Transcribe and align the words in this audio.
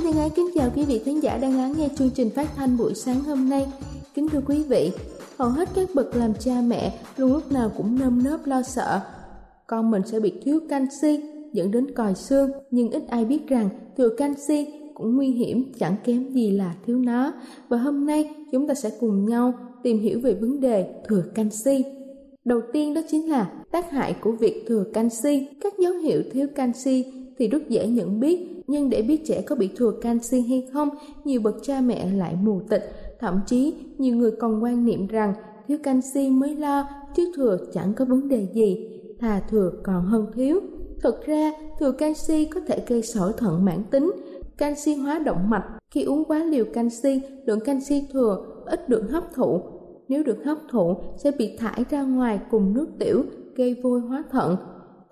Thân 0.00 0.16
ái 0.16 0.30
kính 0.30 0.48
chào 0.54 0.70
quý 0.76 0.84
vị 0.84 0.98
khán 1.04 1.20
giả 1.20 1.38
đang 1.38 1.56
lắng 1.56 1.74
nghe 1.76 1.88
chương 1.98 2.10
trình 2.10 2.30
phát 2.30 2.48
thanh 2.56 2.76
buổi 2.76 2.94
sáng 2.94 3.20
hôm 3.20 3.48
nay. 3.48 3.66
Kính 4.14 4.28
thưa 4.28 4.40
quý 4.46 4.62
vị, 4.62 4.90
hầu 5.38 5.48
hết 5.48 5.68
các 5.74 5.88
bậc 5.94 6.16
làm 6.16 6.34
cha 6.34 6.60
mẹ 6.66 6.98
luôn 7.16 7.32
lúc 7.32 7.52
nào 7.52 7.70
cũng 7.76 7.98
nơm 7.98 8.24
nớp 8.24 8.46
lo 8.46 8.62
sợ 8.62 9.00
con 9.66 9.90
mình 9.90 10.02
sẽ 10.06 10.20
bị 10.20 10.32
thiếu 10.42 10.60
canxi 10.68 11.20
dẫn 11.52 11.70
đến 11.70 11.94
còi 11.94 12.14
xương, 12.14 12.50
nhưng 12.70 12.90
ít 12.90 13.02
ai 13.08 13.24
biết 13.24 13.48
rằng 13.48 13.68
thừa 13.96 14.08
canxi 14.18 14.66
cũng 14.94 15.16
nguy 15.16 15.28
hiểm 15.28 15.72
chẳng 15.78 15.96
kém 16.04 16.28
gì 16.28 16.50
là 16.50 16.74
thiếu 16.86 16.98
nó. 16.98 17.32
Và 17.68 17.76
hôm 17.76 18.06
nay 18.06 18.34
chúng 18.52 18.68
ta 18.68 18.74
sẽ 18.74 18.90
cùng 19.00 19.26
nhau 19.28 19.54
tìm 19.82 20.00
hiểu 20.00 20.20
về 20.20 20.34
vấn 20.34 20.60
đề 20.60 21.02
thừa 21.08 21.22
canxi. 21.34 21.84
Đầu 22.44 22.60
tiên 22.72 22.94
đó 22.94 23.00
chính 23.10 23.30
là 23.30 23.52
tác 23.72 23.90
hại 23.90 24.14
của 24.20 24.32
việc 24.32 24.64
thừa 24.68 24.84
canxi. 24.94 25.48
Các 25.60 25.78
dấu 25.78 25.92
hiệu 25.92 26.22
thiếu 26.32 26.46
canxi 26.54 27.04
thì 27.38 27.48
rất 27.48 27.68
dễ 27.68 27.86
nhận 27.86 28.20
biết 28.20 28.51
nhưng 28.66 28.90
để 28.90 29.02
biết 29.02 29.22
trẻ 29.26 29.42
có 29.42 29.56
bị 29.56 29.70
thừa 29.76 29.90
canxi 29.90 30.40
hay 30.40 30.68
không, 30.72 30.88
nhiều 31.24 31.40
bậc 31.40 31.54
cha 31.62 31.80
mẹ 31.80 32.10
lại 32.10 32.36
mù 32.42 32.60
tịch, 32.68 32.92
thậm 33.20 33.40
chí 33.46 33.74
nhiều 33.98 34.16
người 34.16 34.30
còn 34.40 34.62
quan 34.62 34.84
niệm 34.84 35.06
rằng 35.06 35.34
thiếu 35.68 35.78
canxi 35.82 36.30
mới 36.30 36.56
lo, 36.56 36.88
chứ 37.16 37.32
thừa 37.36 37.58
chẳng 37.72 37.94
có 37.94 38.04
vấn 38.04 38.28
đề 38.28 38.48
gì, 38.54 38.88
thà 39.20 39.40
thừa 39.50 39.72
còn 39.82 40.04
hơn 40.04 40.26
thiếu. 40.34 40.60
Thực 41.02 41.26
ra, 41.26 41.52
thừa 41.80 41.92
canxi 41.92 42.44
có 42.44 42.60
thể 42.66 42.84
gây 42.86 43.02
sỏi 43.02 43.32
thận 43.36 43.64
mãn 43.64 43.82
tính, 43.90 44.12
canxi 44.58 44.94
hóa 44.94 45.18
động 45.18 45.50
mạch. 45.50 45.64
Khi 45.90 46.02
uống 46.02 46.24
quá 46.24 46.38
liều 46.38 46.64
canxi, 46.74 47.20
lượng 47.46 47.60
canxi 47.60 48.08
thừa 48.12 48.44
ít 48.66 48.88
được 48.88 49.10
hấp 49.10 49.34
thụ. 49.34 49.60
Nếu 50.08 50.22
được 50.22 50.44
hấp 50.44 50.58
thụ, 50.70 50.96
sẽ 51.16 51.30
bị 51.38 51.56
thải 51.56 51.84
ra 51.90 52.02
ngoài 52.02 52.40
cùng 52.50 52.74
nước 52.74 52.86
tiểu, 52.98 53.24
gây 53.56 53.76
vôi 53.82 54.00
hóa 54.00 54.24
thận. 54.30 54.56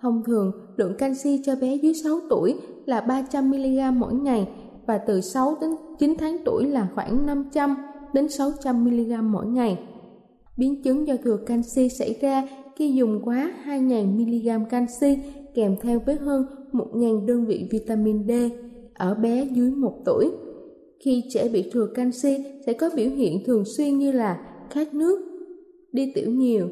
Thông 0.00 0.22
thường, 0.27 0.53
lượng 0.77 0.94
canxi 0.99 1.41
cho 1.44 1.55
bé 1.61 1.77
dưới 1.77 1.94
6 1.94 2.21
tuổi 2.31 2.55
là 2.87 3.00
300mg 3.09 3.93
mỗi 3.93 4.15
ngày 4.15 4.49
và 4.87 4.99
từ 4.99 5.21
6 5.21 5.56
đến 5.61 5.71
9 5.99 6.15
tháng 6.19 6.37
tuổi 6.44 6.66
là 6.66 6.88
khoảng 6.94 7.27
500 7.27 7.77
đến 8.15 8.27
600mg 8.27 9.22
mỗi 9.22 9.47
ngày. 9.47 9.78
Biến 10.56 10.83
chứng 10.83 11.06
do 11.06 11.15
thừa 11.25 11.37
canxi 11.47 11.89
xảy 11.89 12.19
ra 12.21 12.49
khi 12.77 12.93
dùng 12.93 13.21
quá 13.25 13.53
2.000mg 13.66 14.65
canxi 14.65 15.19
kèm 15.55 15.77
theo 15.81 16.00
với 16.06 16.16
hơn 16.16 16.47
1.000 16.72 17.27
đơn 17.27 17.47
vị 17.47 17.69
vitamin 17.71 18.28
D 18.28 18.31
ở 18.94 19.15
bé 19.15 19.44
dưới 19.44 19.71
1 19.71 20.03
tuổi. 20.05 20.31
Khi 21.05 21.25
trẻ 21.31 21.49
bị 21.49 21.71
thừa 21.72 21.87
canxi 21.94 22.44
sẽ 22.66 22.72
có 22.72 22.91
biểu 22.97 23.10
hiện 23.10 23.43
thường 23.47 23.65
xuyên 23.65 23.99
như 23.99 24.12
là 24.12 24.41
khát 24.71 24.94
nước, 24.94 25.21
đi 25.93 26.12
tiểu 26.15 26.31
nhiều, 26.31 26.69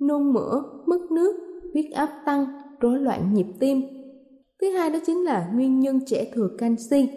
nôn 0.00 0.32
mửa, 0.32 0.62
mất 0.86 1.10
nước, 1.10 1.36
huyết 1.72 1.92
áp 1.92 2.08
tăng, 2.26 2.46
rối 2.82 2.98
loạn 2.98 3.34
nhịp 3.34 3.46
tim. 3.58 3.82
Thứ 4.60 4.70
hai 4.70 4.90
đó 4.90 4.98
chính 5.06 5.24
là 5.24 5.50
nguyên 5.54 5.80
nhân 5.80 6.00
trẻ 6.06 6.32
thừa 6.34 6.48
canxi. 6.58 7.08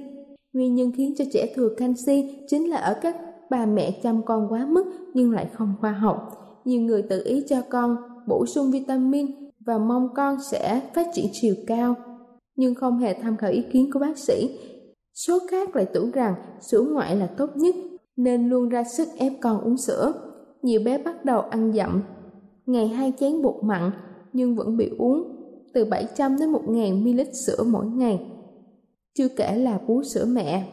Nguyên 0.53 0.75
nhân 0.75 0.91
khiến 0.95 1.13
cho 1.17 1.25
trẻ 1.33 1.53
thừa 1.55 1.69
canxi 1.77 2.45
chính 2.47 2.69
là 2.69 2.77
ở 2.77 2.99
các 3.01 3.15
bà 3.49 3.65
mẹ 3.65 3.99
chăm 4.03 4.21
con 4.25 4.47
quá 4.49 4.67
mức 4.69 4.85
nhưng 5.13 5.31
lại 5.31 5.49
không 5.53 5.73
khoa 5.79 5.91
học. 5.91 6.31
Nhiều 6.65 6.81
người 6.81 7.01
tự 7.01 7.21
ý 7.25 7.43
cho 7.49 7.61
con 7.69 7.97
bổ 8.27 8.45
sung 8.45 8.71
vitamin 8.71 9.25
và 9.59 9.77
mong 9.77 10.09
con 10.15 10.37
sẽ 10.51 10.81
phát 10.95 11.07
triển 11.13 11.25
chiều 11.31 11.55
cao, 11.67 11.95
nhưng 12.55 12.75
không 12.75 12.97
hề 12.97 13.13
tham 13.13 13.37
khảo 13.37 13.51
ý 13.51 13.63
kiến 13.71 13.89
của 13.93 13.99
bác 13.99 14.17
sĩ. 14.17 14.59
Số 15.13 15.39
khác 15.51 15.75
lại 15.75 15.85
tưởng 15.93 16.11
rằng 16.11 16.35
sữa 16.61 16.81
ngoại 16.81 17.15
là 17.15 17.27
tốt 17.27 17.49
nhất 17.55 17.75
nên 18.15 18.49
luôn 18.49 18.69
ra 18.69 18.83
sức 18.83 19.07
ép 19.17 19.33
con 19.41 19.61
uống 19.61 19.77
sữa. 19.77 20.13
Nhiều 20.61 20.81
bé 20.85 20.97
bắt 20.97 21.25
đầu 21.25 21.41
ăn 21.41 21.73
dặm, 21.73 22.01
ngày 22.65 22.87
hai 22.87 23.13
chén 23.19 23.41
bột 23.41 23.55
mặn 23.63 23.91
nhưng 24.33 24.55
vẫn 24.55 24.77
bị 24.77 24.89
uống 24.97 25.34
từ 25.75 25.85
700 25.85 26.37
đến 26.39 26.51
1.000 26.51 27.03
ml 27.03 27.21
sữa 27.47 27.63
mỗi 27.67 27.85
ngày. 27.85 28.25
Chưa 29.17 29.27
kể 29.27 29.55
là 29.55 29.79
bú 29.87 30.03
sữa 30.03 30.25
mẹ. 30.27 30.67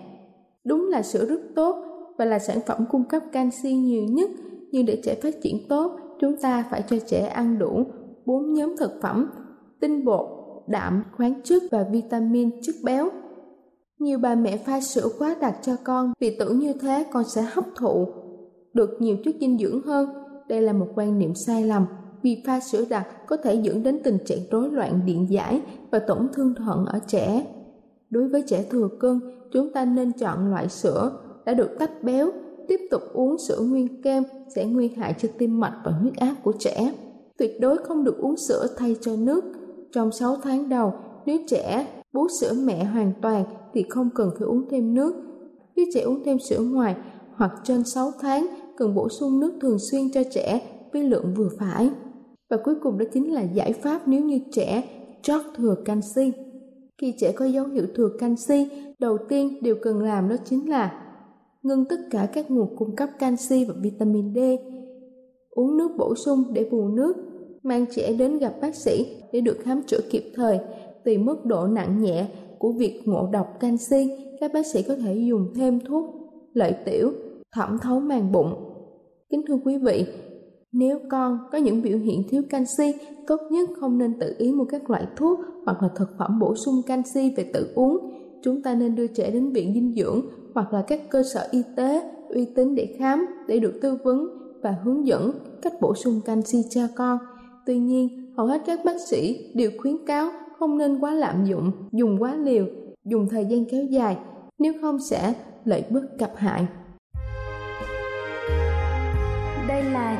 Đúng 0.64 0.88
là 0.90 1.02
sữa 1.02 1.24
rất 1.24 1.40
tốt 1.56 1.76
và 2.18 2.24
là 2.24 2.38
sản 2.38 2.58
phẩm 2.66 2.84
cung 2.90 3.04
cấp 3.04 3.22
canxi 3.32 3.74
nhiều 3.74 4.04
nhất, 4.04 4.30
nhưng 4.70 4.86
để 4.86 5.00
trẻ 5.04 5.14
phát 5.22 5.34
triển 5.42 5.68
tốt, 5.68 5.96
chúng 6.20 6.36
ta 6.42 6.64
phải 6.70 6.82
cho 6.88 6.96
trẻ 7.06 7.26
ăn 7.26 7.58
đủ 7.58 7.84
bốn 8.26 8.52
nhóm 8.52 8.76
thực 8.78 8.90
phẩm: 9.02 9.30
tinh 9.80 10.04
bột, 10.04 10.26
đạm, 10.68 11.04
khoáng 11.16 11.42
chất 11.44 11.62
và 11.70 11.86
vitamin 11.92 12.50
chất 12.62 12.74
béo. 12.84 13.08
Nhiều 13.98 14.18
bà 14.18 14.34
mẹ 14.34 14.56
pha 14.56 14.80
sữa 14.80 15.08
quá 15.18 15.36
đặc 15.40 15.56
cho 15.62 15.76
con 15.84 16.12
vì 16.20 16.36
tưởng 16.38 16.58
như 16.58 16.72
thế 16.72 17.06
con 17.12 17.24
sẽ 17.24 17.42
hấp 17.52 17.64
thụ 17.76 18.06
được 18.74 18.90
nhiều 19.00 19.16
chất 19.24 19.34
dinh 19.40 19.58
dưỡng 19.58 19.82
hơn. 19.82 20.08
Đây 20.48 20.62
là 20.62 20.72
một 20.72 20.86
quan 20.94 21.18
niệm 21.18 21.34
sai 21.34 21.64
lầm 21.64 21.86
vì 22.22 22.42
pha 22.46 22.60
sữa 22.60 22.84
đặc 22.90 23.26
có 23.26 23.36
thể 23.36 23.54
dẫn 23.54 23.82
đến 23.82 23.98
tình 24.04 24.18
trạng 24.24 24.38
rối 24.50 24.70
loạn 24.70 25.00
điện 25.06 25.26
giải 25.30 25.62
và 25.90 25.98
tổn 25.98 26.28
thương 26.34 26.54
thận 26.54 26.86
ở 26.86 26.98
trẻ. 27.06 27.46
Đối 28.10 28.28
với 28.28 28.42
trẻ 28.46 28.64
thừa 28.70 28.88
cân, 29.00 29.20
chúng 29.52 29.72
ta 29.72 29.84
nên 29.84 30.12
chọn 30.12 30.50
loại 30.50 30.68
sữa 30.68 31.12
đã 31.44 31.54
được 31.54 31.70
tách 31.78 32.02
béo, 32.02 32.30
tiếp 32.68 32.80
tục 32.90 33.02
uống 33.12 33.38
sữa 33.38 33.58
nguyên 33.60 34.02
kem 34.02 34.22
sẽ 34.54 34.64
nguy 34.64 34.88
hại 34.88 35.14
cho 35.18 35.28
tim 35.38 35.60
mạch 35.60 35.80
và 35.84 35.92
huyết 35.92 36.16
áp 36.16 36.34
của 36.42 36.52
trẻ. 36.58 36.92
Tuyệt 37.38 37.60
đối 37.60 37.78
không 37.78 38.04
được 38.04 38.18
uống 38.18 38.36
sữa 38.36 38.66
thay 38.76 38.96
cho 39.00 39.16
nước. 39.16 39.44
Trong 39.92 40.12
6 40.12 40.36
tháng 40.42 40.68
đầu, 40.68 40.92
nếu 41.26 41.38
trẻ 41.48 41.86
bú 42.12 42.26
sữa 42.40 42.52
mẹ 42.64 42.84
hoàn 42.84 43.12
toàn 43.22 43.44
thì 43.74 43.84
không 43.88 44.10
cần 44.14 44.30
phải 44.38 44.46
uống 44.46 44.68
thêm 44.70 44.94
nước. 44.94 45.14
Nếu 45.76 45.86
trẻ 45.94 46.00
uống 46.00 46.22
thêm 46.24 46.38
sữa 46.38 46.60
ngoài 46.60 46.96
hoặc 47.34 47.52
trên 47.64 47.84
6 47.84 48.10
tháng 48.20 48.46
cần 48.76 48.94
bổ 48.94 49.08
sung 49.08 49.40
nước 49.40 49.52
thường 49.60 49.78
xuyên 49.90 50.12
cho 50.12 50.22
trẻ 50.34 50.60
với 50.92 51.02
lượng 51.02 51.34
vừa 51.36 51.48
phải. 51.58 51.90
Và 52.52 52.58
cuối 52.64 52.74
cùng 52.82 52.98
đó 52.98 53.04
chính 53.12 53.32
là 53.32 53.42
giải 53.42 53.72
pháp 53.72 54.08
nếu 54.08 54.20
như 54.24 54.38
trẻ 54.52 54.82
trót 55.22 55.40
thừa 55.56 55.74
canxi. 55.84 56.32
Khi 57.00 57.14
trẻ 57.18 57.32
có 57.32 57.44
dấu 57.44 57.66
hiệu 57.66 57.86
thừa 57.94 58.08
canxi, 58.18 58.68
đầu 58.98 59.18
tiên 59.28 59.58
điều 59.62 59.76
cần 59.82 60.02
làm 60.02 60.28
đó 60.28 60.36
chính 60.44 60.70
là 60.70 61.04
ngưng 61.62 61.84
tất 61.90 61.96
cả 62.10 62.28
các 62.32 62.50
nguồn 62.50 62.76
cung 62.76 62.96
cấp 62.96 63.08
canxi 63.18 63.64
và 63.64 63.74
vitamin 63.82 64.34
D, 64.34 64.38
uống 65.50 65.76
nước 65.76 65.88
bổ 65.98 66.14
sung 66.14 66.44
để 66.52 66.68
bù 66.70 66.88
nước, 66.88 67.16
mang 67.62 67.86
trẻ 67.90 68.12
đến 68.12 68.38
gặp 68.38 68.54
bác 68.60 68.74
sĩ 68.74 69.06
để 69.32 69.40
được 69.40 69.56
khám 69.62 69.82
chữa 69.86 70.00
kịp 70.10 70.32
thời. 70.34 70.58
Tùy 71.04 71.18
mức 71.18 71.44
độ 71.44 71.66
nặng 71.66 72.02
nhẹ 72.02 72.26
của 72.58 72.72
việc 72.72 73.02
ngộ 73.04 73.28
độc 73.32 73.46
canxi, 73.60 74.10
các 74.40 74.50
bác 74.54 74.66
sĩ 74.66 74.82
có 74.82 74.96
thể 74.96 75.14
dùng 75.28 75.52
thêm 75.56 75.80
thuốc 75.80 76.04
lợi 76.52 76.74
tiểu 76.84 77.12
thẩm 77.56 77.78
thấu 77.82 78.00
màng 78.00 78.32
bụng. 78.32 78.54
Kính 79.30 79.42
thưa 79.48 79.58
quý 79.64 79.78
vị, 79.78 80.06
nếu 80.72 80.98
con 81.10 81.38
có 81.52 81.58
những 81.58 81.82
biểu 81.82 81.98
hiện 81.98 82.22
thiếu 82.28 82.42
canxi, 82.50 82.94
tốt 83.26 83.40
nhất 83.50 83.68
không 83.80 83.98
nên 83.98 84.18
tự 84.18 84.34
ý 84.38 84.52
mua 84.52 84.64
các 84.64 84.90
loại 84.90 85.06
thuốc 85.16 85.40
hoặc 85.64 85.82
là 85.82 85.88
thực 85.96 86.08
phẩm 86.18 86.38
bổ 86.38 86.54
sung 86.54 86.82
canxi 86.86 87.34
về 87.36 87.50
tự 87.52 87.72
uống. 87.74 87.98
Chúng 88.42 88.62
ta 88.62 88.74
nên 88.74 88.94
đưa 88.94 89.06
trẻ 89.06 89.30
đến 89.30 89.52
viện 89.52 89.74
dinh 89.74 89.94
dưỡng 89.96 90.26
hoặc 90.54 90.72
là 90.72 90.84
các 90.88 91.00
cơ 91.10 91.22
sở 91.34 91.48
y 91.50 91.62
tế 91.76 92.02
uy 92.28 92.44
tín 92.44 92.74
để 92.74 92.96
khám, 92.98 93.26
để 93.48 93.58
được 93.58 93.78
tư 93.82 93.98
vấn 94.04 94.28
và 94.62 94.74
hướng 94.84 95.06
dẫn 95.06 95.32
cách 95.62 95.72
bổ 95.80 95.94
sung 95.94 96.20
canxi 96.24 96.58
cho 96.70 96.82
con. 96.96 97.18
Tuy 97.66 97.78
nhiên, 97.78 98.32
hầu 98.36 98.46
hết 98.46 98.62
các 98.66 98.80
bác 98.84 99.00
sĩ 99.10 99.52
đều 99.54 99.70
khuyến 99.78 100.06
cáo 100.06 100.30
không 100.58 100.78
nên 100.78 101.00
quá 101.00 101.14
lạm 101.14 101.44
dụng, 101.44 101.72
dùng 101.92 102.22
quá 102.22 102.34
liều, 102.34 102.66
dùng 103.04 103.28
thời 103.28 103.44
gian 103.44 103.64
kéo 103.70 103.84
dài, 103.84 104.16
nếu 104.58 104.72
không 104.80 104.98
sẽ 105.10 105.34
lợi 105.64 105.84
bất 105.90 106.02
cập 106.18 106.32
hại. 106.36 106.66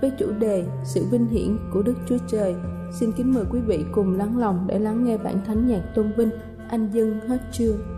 với 0.00 0.10
chủ 0.18 0.32
đề 0.38 0.64
Sự 0.84 1.04
vinh 1.10 1.26
hiển 1.26 1.58
của 1.72 1.82
Đức 1.82 1.94
Chúa 2.08 2.18
Trời, 2.28 2.54
xin 2.92 3.12
kính 3.12 3.34
mời 3.34 3.44
quý 3.50 3.60
vị 3.60 3.84
cùng 3.92 4.18
lắng 4.18 4.38
lòng 4.38 4.64
để 4.66 4.78
lắng 4.78 5.04
nghe 5.04 5.18
bản 5.18 5.40
thánh 5.46 5.66
nhạc 5.66 5.82
tôn 5.94 6.12
vinh 6.16 6.30
Anh 6.68 6.90
dân 6.92 7.20
hết 7.28 7.38
chương. 7.52 7.97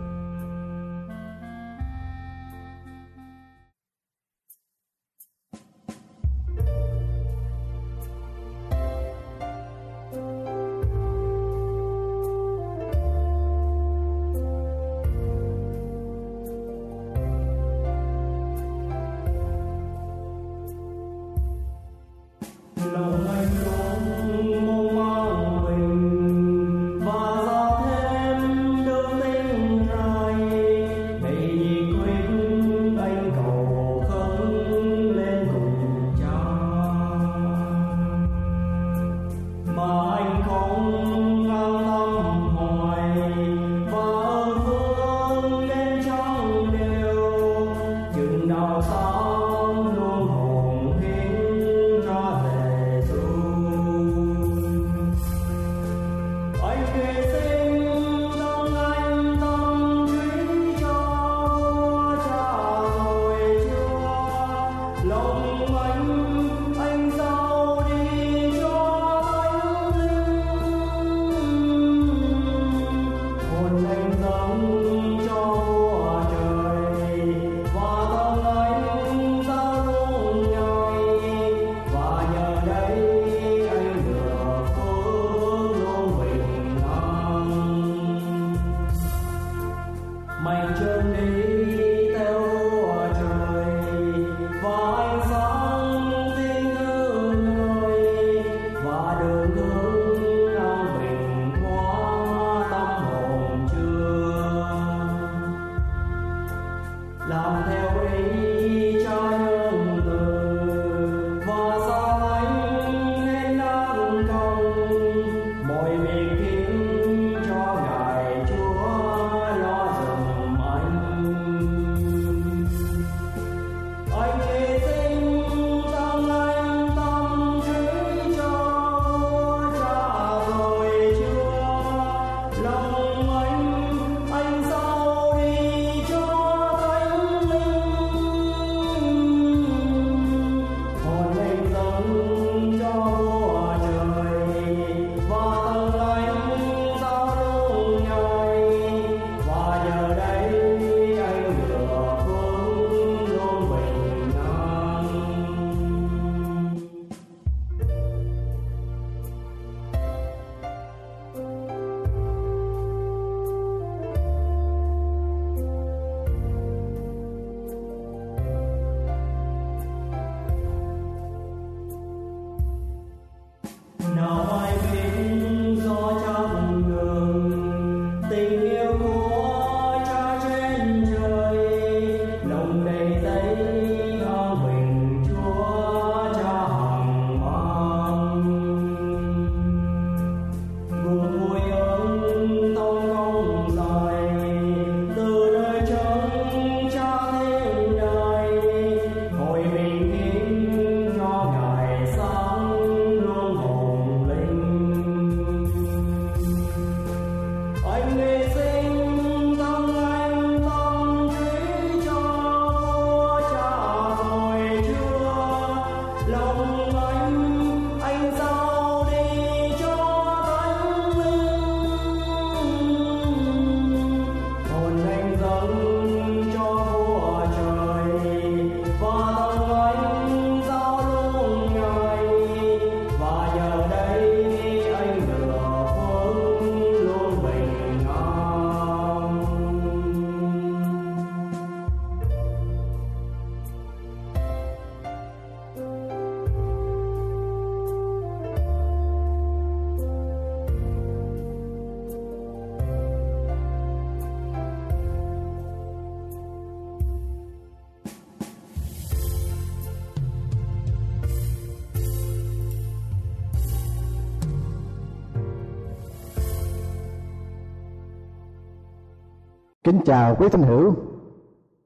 Kính 269.91 270.01
chào 270.05 270.35
quý 270.35 270.49
thân 270.49 270.61
hữu, 270.61 270.95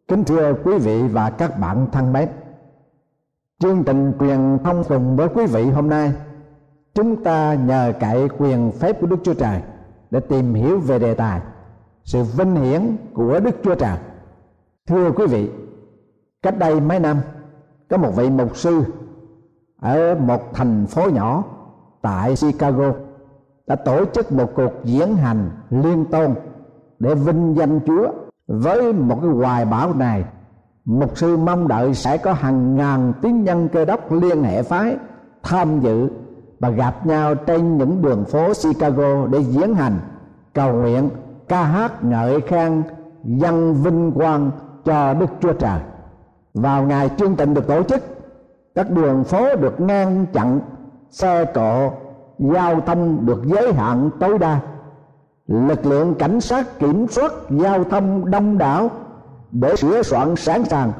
kính 0.08 0.24
thưa 0.24 0.54
quý 0.64 0.78
vị 0.78 1.04
và 1.08 1.30
các 1.30 1.60
bạn 1.60 1.88
thân 1.92 2.14
mến. 2.14 2.30
Chương 3.60 3.84
trình 3.84 4.14
quyền 4.20 4.58
thông 4.64 4.84
cùng 4.90 5.16
với 5.16 5.28
quý 5.36 5.46
vị 5.46 5.66
hôm 5.66 5.90
nay, 5.90 6.14
chúng 6.94 7.24
ta 7.24 7.54
nhờ 7.54 7.94
cậy 8.00 8.30
quyền 8.38 8.72
phép 8.72 9.02
của 9.02 9.08
Đức 9.08 9.16
Chúa 9.24 9.34
Trời 9.34 9.62
để 10.12 10.20
tìm 10.20 10.54
hiểu 10.54 10.80
về 10.80 11.00
đề 11.00 11.14
tài 11.14 11.42
sự 12.04 12.24
vinh 12.24 12.56
hiển 12.56 12.98
của 13.14 13.40
Đức 13.40 13.56
Chúa 13.64 13.76
Trời. 13.76 13.98
Thưa 14.88 15.12
quý 15.12 15.26
vị, 15.28 15.52
cách 16.42 16.58
đây 16.58 16.82
mấy 16.82 17.00
năm 17.00 17.18
có 17.90 17.98
một 17.98 18.12
vị 18.16 18.30
mục 18.30 18.58
sư 18.58 18.84
ở 19.82 20.16
một 20.16 20.54
thành 20.54 20.86
phố 20.86 21.10
nhỏ 21.10 21.44
tại 22.02 22.36
Chicago 22.36 22.94
đã 23.68 23.76
tổ 23.76 24.06
chức 24.06 24.32
một 24.32 24.52
cuộc 24.56 24.72
diễn 24.84 25.16
hành 25.16 25.50
liên 25.70 26.06
tôn 26.06 26.36
để 27.00 27.16
vinh 27.16 27.56
danh 27.58 27.80
Chúa 27.86 28.08
với 28.48 28.94
một 28.94 29.18
cái 29.22 29.32
hoài 29.32 29.66
bão 29.66 29.94
này 29.94 30.24
mục 30.86 31.18
sư 31.18 31.38
mong 31.38 31.68
đợi 31.68 31.94
sẽ 31.94 32.18
có 32.18 32.34
hàng 32.34 32.76
ngàn 32.76 33.14
tín 33.22 33.44
nhân 33.44 33.70
cơ 33.74 33.86
đốc 33.86 34.12
liên 34.12 34.44
hệ 34.44 34.64
phái 34.64 34.98
tham 35.44 35.80
dự 35.80 36.10
và 36.60 36.70
gặp 36.70 37.06
nhau 37.06 37.36
trên 37.36 37.78
những 37.78 38.02
đường 38.02 38.26
phố 38.26 38.54
Chicago 38.54 39.28
để 39.28 39.40
diễn 39.44 39.76
hành 39.76 40.00
cầu 40.54 40.74
nguyện 40.74 41.10
ca 41.48 41.64
hát 41.64 42.04
ngợi 42.04 42.42
khen 42.42 42.84
dân 43.24 43.74
vinh 43.74 44.12
quang 44.12 44.52
cho 44.86 45.14
Đức 45.14 45.30
Chúa 45.42 45.54
Trời. 45.54 45.80
Vào 46.54 46.84
ngày 46.84 47.10
chương 47.18 47.36
trình 47.36 47.54
được 47.54 47.68
tổ 47.68 47.84
chức, 47.84 48.04
các 48.76 48.92
đường 48.92 49.24
phố 49.24 49.56
được 49.56 49.80
ngăn 49.80 50.26
chặn, 50.34 50.60
xe 51.10 51.46
cộ, 51.46 51.92
giao 52.40 52.82
thông 52.82 53.26
được 53.26 53.42
giới 53.46 53.74
hạn 53.74 54.10
tối 54.20 54.38
đa 54.38 54.60
lực 55.48 55.86
lượng 55.86 56.16
cảnh 56.20 56.42
sát 56.42 56.80
kiểm 56.80 57.08
soát 57.08 57.34
giao 57.50 57.84
thông 57.84 58.32
đông 58.32 58.58
đảo 58.58 58.90
để 59.52 59.76
sửa 59.76 60.02
soạn 60.02 60.36
sẵn 60.36 60.66
sàng 60.66 60.92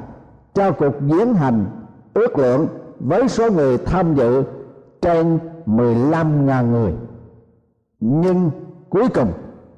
cho 0.54 0.72
cuộc 0.72 0.94
diễn 1.08 1.34
hành 1.34 1.66
ước 2.14 2.38
lượng 2.38 2.68
với 3.00 3.28
số 3.28 3.52
người 3.52 3.78
tham 3.78 4.16
dự 4.16 4.44
trên 5.02 5.40
15.000 5.66 6.72
người. 6.72 6.94
Nhưng 8.00 8.52
cuối 8.90 9.08
cùng, 9.14 9.32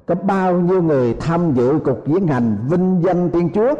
có 0.06 0.14
bao 0.14 0.60
nhiêu 0.60 0.82
người 0.82 1.14
tham 1.14 1.54
dự 1.54 1.78
cuộc 1.84 1.98
diễn 2.06 2.26
hành 2.26 2.56
vinh 2.70 3.02
danh 3.04 3.30
Thiên 3.30 3.50
Chúa? 3.54 3.74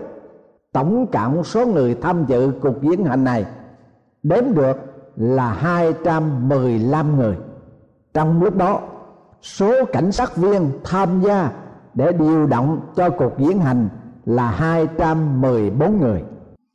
Tổng 0.73 1.07
cộng 1.07 1.45
số 1.45 1.67
người 1.67 1.95
tham 1.95 2.25
dự 2.27 2.53
cuộc 2.61 2.83
diễn 2.83 3.05
hành 3.05 3.25
này 3.25 3.47
đếm 4.23 4.45
được 4.55 4.77
là 5.17 5.53
215 5.53 7.17
người. 7.17 7.37
Trong 8.15 8.43
lúc 8.43 8.57
đó 8.57 8.81
số 9.43 9.85
cảnh 9.85 10.13
sát 10.13 10.37
viên 10.37 10.71
tham 10.85 11.21
gia 11.21 11.51
để 11.95 12.13
điều 12.13 12.47
động 12.47 12.81
cho 12.97 13.11
cuộc 13.11 13.33
diễn 13.39 13.61
hành 13.61 13.89
là 14.25 14.51
214 14.51 16.01
người. 16.01 16.23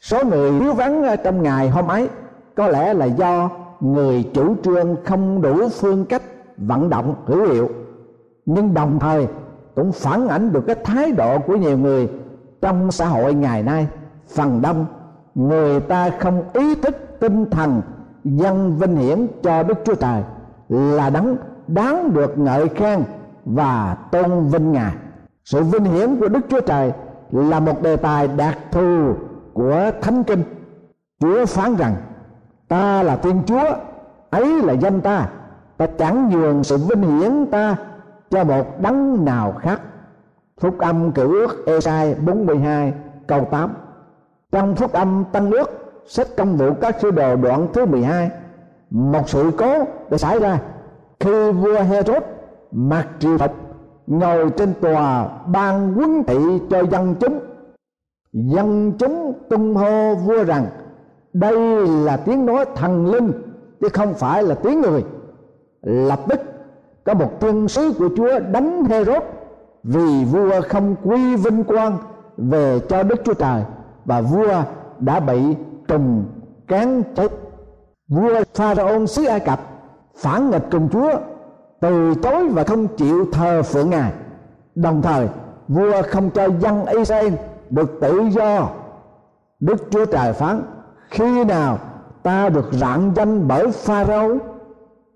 Số 0.01 0.25
người 0.25 0.59
thiếu 0.59 0.73
vắng 0.73 1.03
trong 1.23 1.41
ngày 1.43 1.69
hôm 1.69 1.87
ấy 1.87 2.09
có 2.55 2.67
lẽ 2.67 2.93
là 2.93 3.05
do 3.05 3.49
người 3.79 4.29
chủ 4.33 4.55
trương 4.63 4.95
không 5.05 5.41
đủ 5.41 5.69
phương 5.69 6.05
cách 6.05 6.21
vận 6.57 6.89
động 6.89 7.15
hữu 7.25 7.47
hiệu, 7.47 7.69
nhưng 8.45 8.73
đồng 8.73 8.99
thời 8.99 9.27
cũng 9.75 9.91
phản 9.91 10.27
ảnh 10.27 10.53
được 10.53 10.63
cái 10.67 10.75
thái 10.83 11.11
độ 11.11 11.39
của 11.39 11.55
nhiều 11.55 11.77
người 11.77 12.09
trong 12.61 12.91
xã 12.91 13.05
hội 13.05 13.33
ngày 13.33 13.63
nay 13.63 13.87
phần 14.27 14.61
đông 14.61 14.85
người 15.35 15.79
ta 15.79 16.09
không 16.19 16.43
ý 16.53 16.75
thức 16.75 16.95
tinh 17.19 17.49
thần, 17.49 17.81
dân 18.23 18.77
vinh 18.77 18.95
hiển 18.95 19.27
cho 19.43 19.63
đức 19.63 19.77
chúa 19.85 19.95
trời 19.95 20.23
là 20.69 21.09
đấng 21.09 21.37
đáng 21.67 22.13
được 22.13 22.37
ngợi 22.37 22.69
khen 22.69 23.03
và 23.45 23.97
tôn 24.11 24.47
vinh 24.47 24.71
ngài. 24.71 24.93
Sự 25.45 25.63
vinh 25.63 25.83
hiển 25.83 26.19
của 26.19 26.27
đức 26.27 26.39
chúa 26.49 26.61
trời 26.61 26.91
là 27.31 27.59
một 27.59 27.81
đề 27.81 27.95
tài 27.95 28.27
đặc 28.27 28.57
thù 28.71 29.13
của 29.53 29.91
thánh 30.01 30.23
kinh. 30.23 30.43
Chúa 31.19 31.45
phán 31.45 31.75
rằng, 31.75 31.95
ta 32.67 33.03
là 33.03 33.15
thiên 33.15 33.41
chúa, 33.45 33.75
ấy 34.29 34.61
là 34.61 34.73
danh 34.73 35.01
ta. 35.01 35.29
Ta 35.77 35.87
chẳng 35.97 36.29
nhường 36.29 36.63
sự 36.63 36.77
vinh 36.77 37.19
hiển 37.19 37.45
ta 37.51 37.75
cho 38.29 38.43
một 38.43 38.81
đấng 38.81 39.25
nào 39.25 39.53
khác. 39.59 39.81
Phúc 40.59 40.79
âm 40.79 41.11
cựu 41.11 41.31
ước 41.31 41.65
Esai 41.65 42.15
42 42.15 42.93
câu 43.27 43.47
8 43.51 43.73
trong 44.51 44.75
phúc 44.75 44.93
âm 44.93 45.25
tăng 45.31 45.51
ước 45.51 45.83
sách 46.07 46.27
công 46.37 46.57
vụ 46.57 46.73
các 46.81 46.95
sứ 47.01 47.11
đồ 47.11 47.35
đoạn 47.35 47.67
thứ 47.73 47.85
12 47.85 48.29
một 48.89 49.29
sự 49.29 49.51
cố 49.57 49.85
đã 50.09 50.17
xảy 50.17 50.39
ra 50.39 50.59
khi 51.23 51.51
vua 51.51 51.79
Herod 51.81 52.23
mặc 52.71 53.07
triều 53.19 53.37
phục, 53.37 53.51
ngồi 54.07 54.49
trên 54.57 54.73
tòa 54.81 55.29
ban 55.47 55.93
quân 55.97 56.23
thị 56.27 56.37
cho 56.69 56.83
dân 56.83 57.15
chúng 57.19 57.39
dân 58.33 58.93
chúng 58.99 59.33
tung 59.49 59.75
hô 59.75 60.15
vua 60.15 60.43
rằng, 60.43 60.65
đây 61.33 61.87
là 61.87 62.17
tiếng 62.17 62.45
nói 62.45 62.65
thần 62.75 63.11
linh, 63.11 63.31
chứ 63.81 63.87
không 63.93 64.13
phải 64.13 64.43
là 64.43 64.55
tiếng 64.55 64.81
người. 64.81 65.03
Lập 65.81 66.19
tức, 66.29 66.39
có 67.03 67.13
một 67.13 67.31
thiên 67.39 67.67
sứ 67.67 67.93
của 67.99 68.09
chúa 68.17 68.39
đánh 68.39 68.85
Herod 68.85 69.23
vì 69.83 70.25
vua 70.25 70.61
không 70.69 70.95
quy 71.03 71.35
vinh 71.35 71.63
quang 71.63 71.97
về 72.37 72.79
cho 72.89 73.03
đức 73.03 73.21
chúa 73.25 73.33
trời 73.33 73.63
và 74.05 74.21
vua 74.21 74.63
đã 74.99 75.19
bị 75.19 75.55
trùng 75.87 76.25
cán 76.67 77.03
chết. 77.15 77.31
Vua 78.07 78.43
pharaon 78.53 79.07
xứ 79.07 79.25
ai 79.25 79.39
cập 79.39 79.59
phản 80.15 80.49
nghịch 80.49 80.63
cùng 80.71 80.89
chúa 80.89 81.11
từ 81.79 82.13
chối 82.23 82.49
và 82.49 82.63
không 82.63 82.87
chịu 82.87 83.25
thờ 83.31 83.63
phượng 83.63 83.89
ngài. 83.89 84.13
Đồng 84.75 85.01
thời, 85.01 85.27
vua 85.67 86.01
không 86.09 86.29
cho 86.29 86.47
dân 86.59 86.85
Israel 86.85 87.33
được 87.69 87.97
tự 88.01 88.21
do. 88.31 88.69
Đức 89.59 89.87
Chúa 89.91 90.05
Trời 90.05 90.33
phán, 90.33 90.61
khi 91.09 91.43
nào 91.43 91.77
ta 92.23 92.49
được 92.49 92.69
rạng 92.71 93.11
danh 93.15 93.47
bởi 93.47 93.71
Pharaoh 93.71 94.41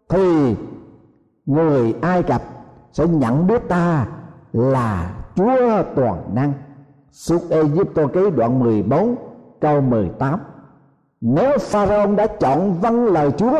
thì 0.09 0.55
người 1.45 1.95
Ai 2.01 2.23
Cập 2.23 2.41
sẽ 2.91 3.07
nhận 3.07 3.47
biết 3.47 3.69
ta 3.69 4.07
là 4.53 5.13
Chúa 5.35 5.83
toàn 5.95 6.21
năng. 6.33 6.53
Suốt 7.11 7.49
Egypto 7.49 8.07
ký 8.07 8.29
đoạn 8.35 8.59
14 8.59 9.15
câu 9.61 9.81
18 9.81 10.39
nếu 11.21 11.57
Pharaoh 11.57 12.15
đã 12.17 12.27
chọn 12.27 12.73
vâng 12.73 13.05
lời 13.05 13.31
Chúa 13.37 13.59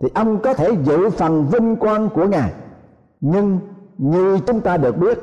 thì 0.00 0.08
ông 0.14 0.38
có 0.38 0.54
thể 0.54 0.70
giữ 0.84 1.10
phần 1.10 1.46
vinh 1.46 1.76
quang 1.76 2.08
của 2.08 2.26
ngài. 2.26 2.52
Nhưng 3.20 3.58
như 3.98 4.38
chúng 4.46 4.60
ta 4.60 4.76
được 4.76 4.98
biết 4.98 5.18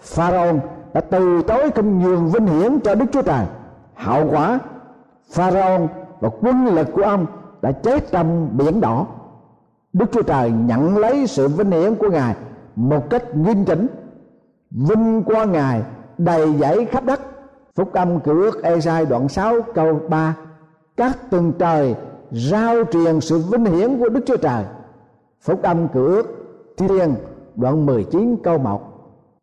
pharaoh 0.00 0.56
đã 0.94 1.00
từ 1.00 1.42
chối 1.42 1.70
không 1.70 1.98
nhường 1.98 2.28
vinh 2.28 2.46
hiển 2.46 2.80
cho 2.80 2.94
đức 2.94 3.06
chúa 3.12 3.22
trời. 3.22 3.46
Hậu 3.94 4.30
quả 4.30 4.58
pharaoh 5.30 5.90
và 6.20 6.28
quân 6.40 6.66
lực 6.66 6.88
của 6.92 7.02
ông 7.02 7.26
đã 7.62 7.72
chết 7.72 8.10
trong 8.10 8.48
biển 8.58 8.80
đỏ. 8.80 9.06
Đức 9.92 10.06
chúa 10.12 10.22
trời 10.22 10.50
nhận 10.50 10.98
lấy 10.98 11.26
sự 11.26 11.48
vinh 11.48 11.70
hiển 11.70 11.94
của 11.94 12.10
ngài 12.10 12.36
một 12.76 13.10
cách 13.10 13.36
nghiêm 13.36 13.64
chỉnh. 13.64 13.86
Vinh 14.70 15.22
quang 15.22 15.52
ngài 15.52 15.82
đầy 16.18 16.54
dãy 16.60 16.84
khắp 16.84 17.04
đất. 17.04 17.20
Phúc 17.74 17.92
âm 17.92 18.20
cựu 18.20 18.40
ước 18.40 18.62
Esai 18.62 19.06
đoạn 19.06 19.28
6 19.28 19.54
câu 19.74 20.00
3 20.08 20.34
các 20.96 21.30
tầng 21.30 21.52
trời 21.58 21.94
rao 22.30 22.84
truyền 22.92 23.20
sự 23.20 23.38
vinh 23.38 23.64
hiển 23.64 23.98
của 23.98 24.08
Đức 24.08 24.20
Chúa 24.26 24.36
Trời. 24.36 24.64
Phúc 25.40 25.62
âm 25.62 25.88
cửa 25.88 26.06
ước 26.06 26.26
Thiên 26.76 27.14
đoạn 27.56 27.86
19 27.86 28.36
câu 28.42 28.58
1 28.58 28.82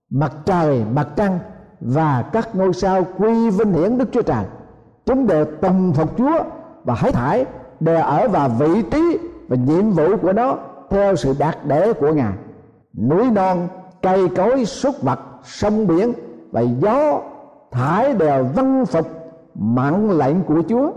Mặt 0.10 0.32
trời, 0.46 0.84
mặt 0.94 1.08
trăng 1.16 1.40
và 1.82 2.22
các 2.34 2.56
ngôi 2.56 2.74
sao 2.74 3.08
quy 3.18 3.50
vinh 3.50 3.74
hiển 3.74 3.98
Đức 3.98 4.10
Chúa 4.12 4.22
Trời. 4.22 4.46
Chúng 5.06 5.28
đều 5.28 5.46
tùng 5.46 5.94
phục 5.94 6.18
Chúa 6.18 6.44
và 6.84 6.94
hãy 6.94 7.12
thải 7.12 7.46
đều 7.80 8.02
ở 8.02 8.28
vào 8.28 8.50
vị 8.50 8.82
trí 8.92 9.18
và 9.48 9.56
nhiệm 9.56 9.92
vụ 9.92 10.18
của 10.18 10.34
nó 10.34 10.58
theo 10.90 11.16
sự 11.16 11.36
đạt 11.40 11.58
để 11.68 11.94
của 11.94 12.14
Ngài. 12.14 12.34
Núi 13.10 13.32
non, 13.32 13.68
cây 14.02 14.28
cối, 14.36 14.66
súc 14.66 15.02
vật, 15.02 15.20
sông 15.44 15.88
biển 15.88 16.14
và 16.52 16.62
gió 16.62 17.22
thải 17.72 18.14
đều 18.14 18.44
vâng 18.44 18.86
phục 18.86 19.08
mạng 19.56 20.12
lệnh 20.12 20.44
của 20.44 20.62
Chúa 20.70 20.92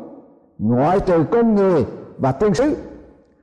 ngoại 0.59 1.01
trừ 1.01 1.25
con 1.31 1.55
người 1.55 1.87
và 2.19 2.33
tiên 2.33 2.55
sứ, 2.55 2.77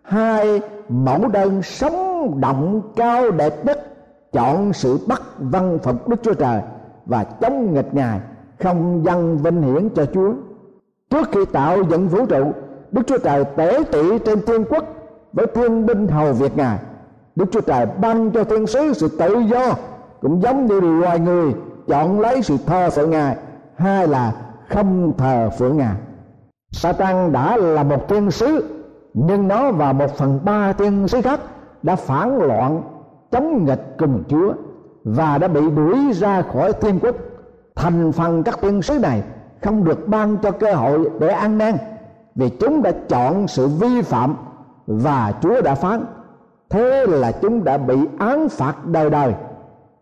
hai 0.02 0.62
mẫu 0.90 1.28
đơn 1.28 1.62
sống 1.64 2.32
động 2.42 2.82
cao 2.96 3.32
đẹp 3.32 3.66
nhất 3.66 3.96
chọn 4.32 4.74
sự 4.74 5.00
bắt 5.08 5.22
văn 5.40 5.80
phục 5.84 6.08
đức 6.08 6.16
chúa 6.24 6.34
trời 6.34 6.62
và 7.06 7.24
chống 7.24 7.74
nghịch 7.74 7.94
ngài, 7.94 8.20
không 8.60 9.04
dân 9.06 9.38
vinh 9.38 9.62
hiển 9.62 9.90
cho 9.90 10.06
chúa. 10.06 10.34
Trước 11.10 11.30
khi 11.32 11.46
tạo 11.46 11.84
dựng 11.84 12.08
vũ 12.08 12.26
trụ, 12.26 12.52
đức 12.92 13.02
chúa 13.08 13.18
trời 13.18 13.44
tế 13.46 13.84
tị 13.92 14.20
trên 14.26 14.46
thiên 14.46 14.66
quốc 14.70 14.86
với 15.34 15.48
thiên 15.56 15.86
binh 15.86 16.08
hầu 16.08 16.34
việc 16.34 16.58
ngài. 16.58 16.78
Đức 17.36 17.46
chúa 17.52 17.62
trời 17.62 17.86
ban 17.86 18.32
cho 18.32 18.44
thiên 18.44 18.68
sứ 18.68 18.94
sự 18.94 19.18
tự 19.20 19.40
do, 19.40 19.74
cũng 20.22 20.42
giống 20.42 20.66
như 20.66 20.80
loài 20.80 21.20
người 21.20 21.54
chọn 21.88 22.20
lấy 22.20 22.42
sự 22.42 22.58
thờ 22.66 22.90
sợ 22.90 23.06
ngài, 23.06 23.38
hai 23.76 24.08
là 24.08 24.34
không 24.70 25.14
thờ 25.18 25.50
phượng 25.58 25.78
ngài. 25.78 25.96
Satan 26.75 27.32
đã 27.32 27.58
là 27.58 27.84
một 27.84 28.08
thiên 28.08 28.32
sứ, 28.32 28.63
nhưng 29.13 29.48
nó 29.48 29.72
và 29.72 29.94
một 29.94 30.17
phần 30.17 30.39
ba 30.44 30.74
thiên 30.74 31.08
sứ 31.08 31.22
khác 31.22 31.39
đã 31.84 31.96
phản 31.96 32.38
loạn, 32.38 32.82
chống 33.32 33.65
nghịch 33.65 33.96
cùng 33.98 34.24
Chúa 34.27 34.53
và 35.03 35.38
đã 35.38 35.48
bị 35.48 35.62
đuổi 35.70 36.12
ra 36.13 36.41
khỏi 36.41 36.74
thiên 36.74 37.00
quốc. 37.00 37.15
Thành 37.75 38.12
phần 38.12 38.44
các 38.44 38.60
thiên 38.62 38.82
sứ 38.82 39.00
này 39.00 39.24
không 39.62 39.84
được 39.84 40.08
ban 40.08 40.38
cho 40.38 40.51
cơ 40.51 40.74
hội 40.74 41.10
để 41.20 41.29
ăn 41.29 41.58
năn, 41.58 41.77
vì 42.36 42.50
chúng 42.50 42.82
đã 42.82 42.91
chọn 43.10 43.48
sự 43.48 43.67
vi 43.67 44.01
phạm 44.01 44.36
và 44.88 45.34
Chúa 45.41 45.62
đã 45.62 45.75
phán, 45.75 46.05
thế 46.70 47.05
là 47.08 47.32
chúng 47.32 47.63
đã 47.63 47.77
bị 47.77 47.96
án 48.20 48.50
phạt 48.50 48.86
đời 48.86 49.10
đời. 49.10 49.34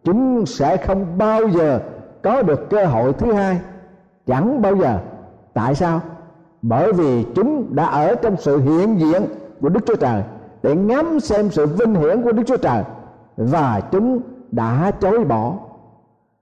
Chúng 0.04 0.46
sẽ 0.46 0.78
không 0.78 1.06
bao 1.18 1.48
giờ 1.48 1.80
có 2.24 2.42
được 2.42 2.70
cơ 2.70 2.86
hội 2.86 3.14
thứ 3.14 3.34
hai. 3.34 3.60
Chẳng 4.28 4.62
bao 4.62 4.76
giờ. 4.76 5.00
Tại 5.54 5.76
sao? 5.76 6.02
Bởi 6.64 6.94
vì 6.94 7.26
chúng 7.36 7.76
đã 7.76 7.86
ở 7.86 8.16
trong 8.16 8.38
sự 8.38 8.58
hiện 8.58 9.00
diện 9.00 9.26
của 9.62 9.70
đức 9.70 9.80
chúa 9.88 9.96
trời 9.96 10.24
để 10.64 10.76
ngắm 10.76 11.20
xem 11.20 11.50
sự 11.52 11.66
vinh 11.66 11.96
hiển 11.96 12.22
của 12.22 12.32
đức 12.32 12.44
chúa 12.48 12.58
trời 12.58 12.84
và 13.38 13.82
chúng 13.92 14.22
đã 14.52 14.92
chối 15.02 15.24
bỏ 15.24 15.54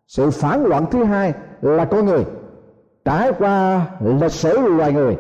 sự 0.08 0.30
phản 0.30 0.66
loạn 0.66 0.86
thứ 0.92 1.04
hai 1.04 1.34
là 1.62 1.86
con 1.86 2.06
người 2.06 2.26
trải 3.06 3.32
qua 3.40 3.88
lịch 4.02 4.32
sử, 4.32 4.58
loài 4.58 4.94
người 4.94 5.18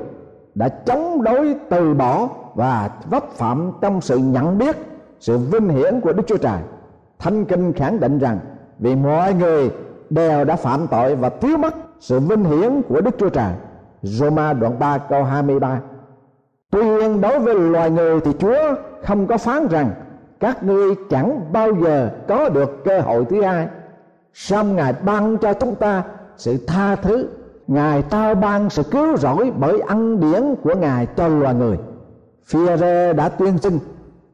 đã 0.55 0.69
chống 0.69 1.23
đối, 1.23 1.55
từ 1.69 1.93
bỏ 1.93 2.29
và 2.55 2.89
vấp 3.09 3.29
phạm 3.29 3.71
trong 3.81 4.01
sự 4.01 4.17
nhận 4.17 4.57
biết 4.57 4.75
sự 5.19 5.37
vinh 5.37 5.69
hiển 5.69 6.01
của 6.01 6.13
Đức 6.13 6.23
Chúa 6.27 6.37
Trời. 6.37 6.59
Thánh 7.19 7.45
kinh 7.45 7.73
khẳng 7.73 7.99
định 7.99 8.19
rằng 8.19 8.39
vì 8.79 8.95
mọi 8.95 9.33
người 9.33 9.71
đều 10.09 10.45
đã 10.45 10.55
phạm 10.55 10.87
tội 10.87 11.15
và 11.15 11.29
thiếu 11.29 11.57
mất 11.57 11.75
sự 11.99 12.19
vinh 12.19 12.43
hiển 12.43 12.81
của 12.81 13.01
Đức 13.01 13.15
Chúa 13.17 13.29
Trời. 13.29 13.53
Roma 14.03 14.53
đoạn 14.53 14.79
3 14.79 14.97
câu 14.97 15.23
23 15.23 15.81
Tuy 16.71 16.85
nhiên 16.85 17.21
đối 17.21 17.39
với 17.39 17.55
loài 17.55 17.89
người 17.89 18.19
thì 18.21 18.31
Chúa 18.39 18.75
không 19.03 19.27
có 19.27 19.37
phán 19.37 19.67
rằng 19.67 19.91
các 20.39 20.63
ngươi 20.63 20.95
chẳng 21.09 21.53
bao 21.53 21.73
giờ 21.83 22.09
có 22.27 22.49
được 22.49 22.83
cơ 22.85 22.99
hội 22.99 23.25
thứ 23.25 23.41
hai. 23.41 23.67
Xong 24.33 24.75
Ngài 24.75 24.93
ban 25.05 25.37
cho 25.37 25.53
chúng 25.53 25.75
ta 25.75 26.03
sự 26.37 26.57
tha 26.67 26.95
thứ 26.95 27.27
Ngài 27.67 28.03
trao 28.09 28.35
ban 28.35 28.69
sự 28.69 28.83
cứu 28.83 29.17
rỗi 29.17 29.51
bởi 29.59 29.79
ân 29.79 30.19
điển 30.19 30.55
của 30.63 30.75
Ngài 30.75 31.05
cho 31.05 31.27
loài 31.27 31.55
người. 31.55 31.77
phi 32.45 32.59
đã 33.17 33.29
tuyên 33.29 33.57
xưng 33.57 33.79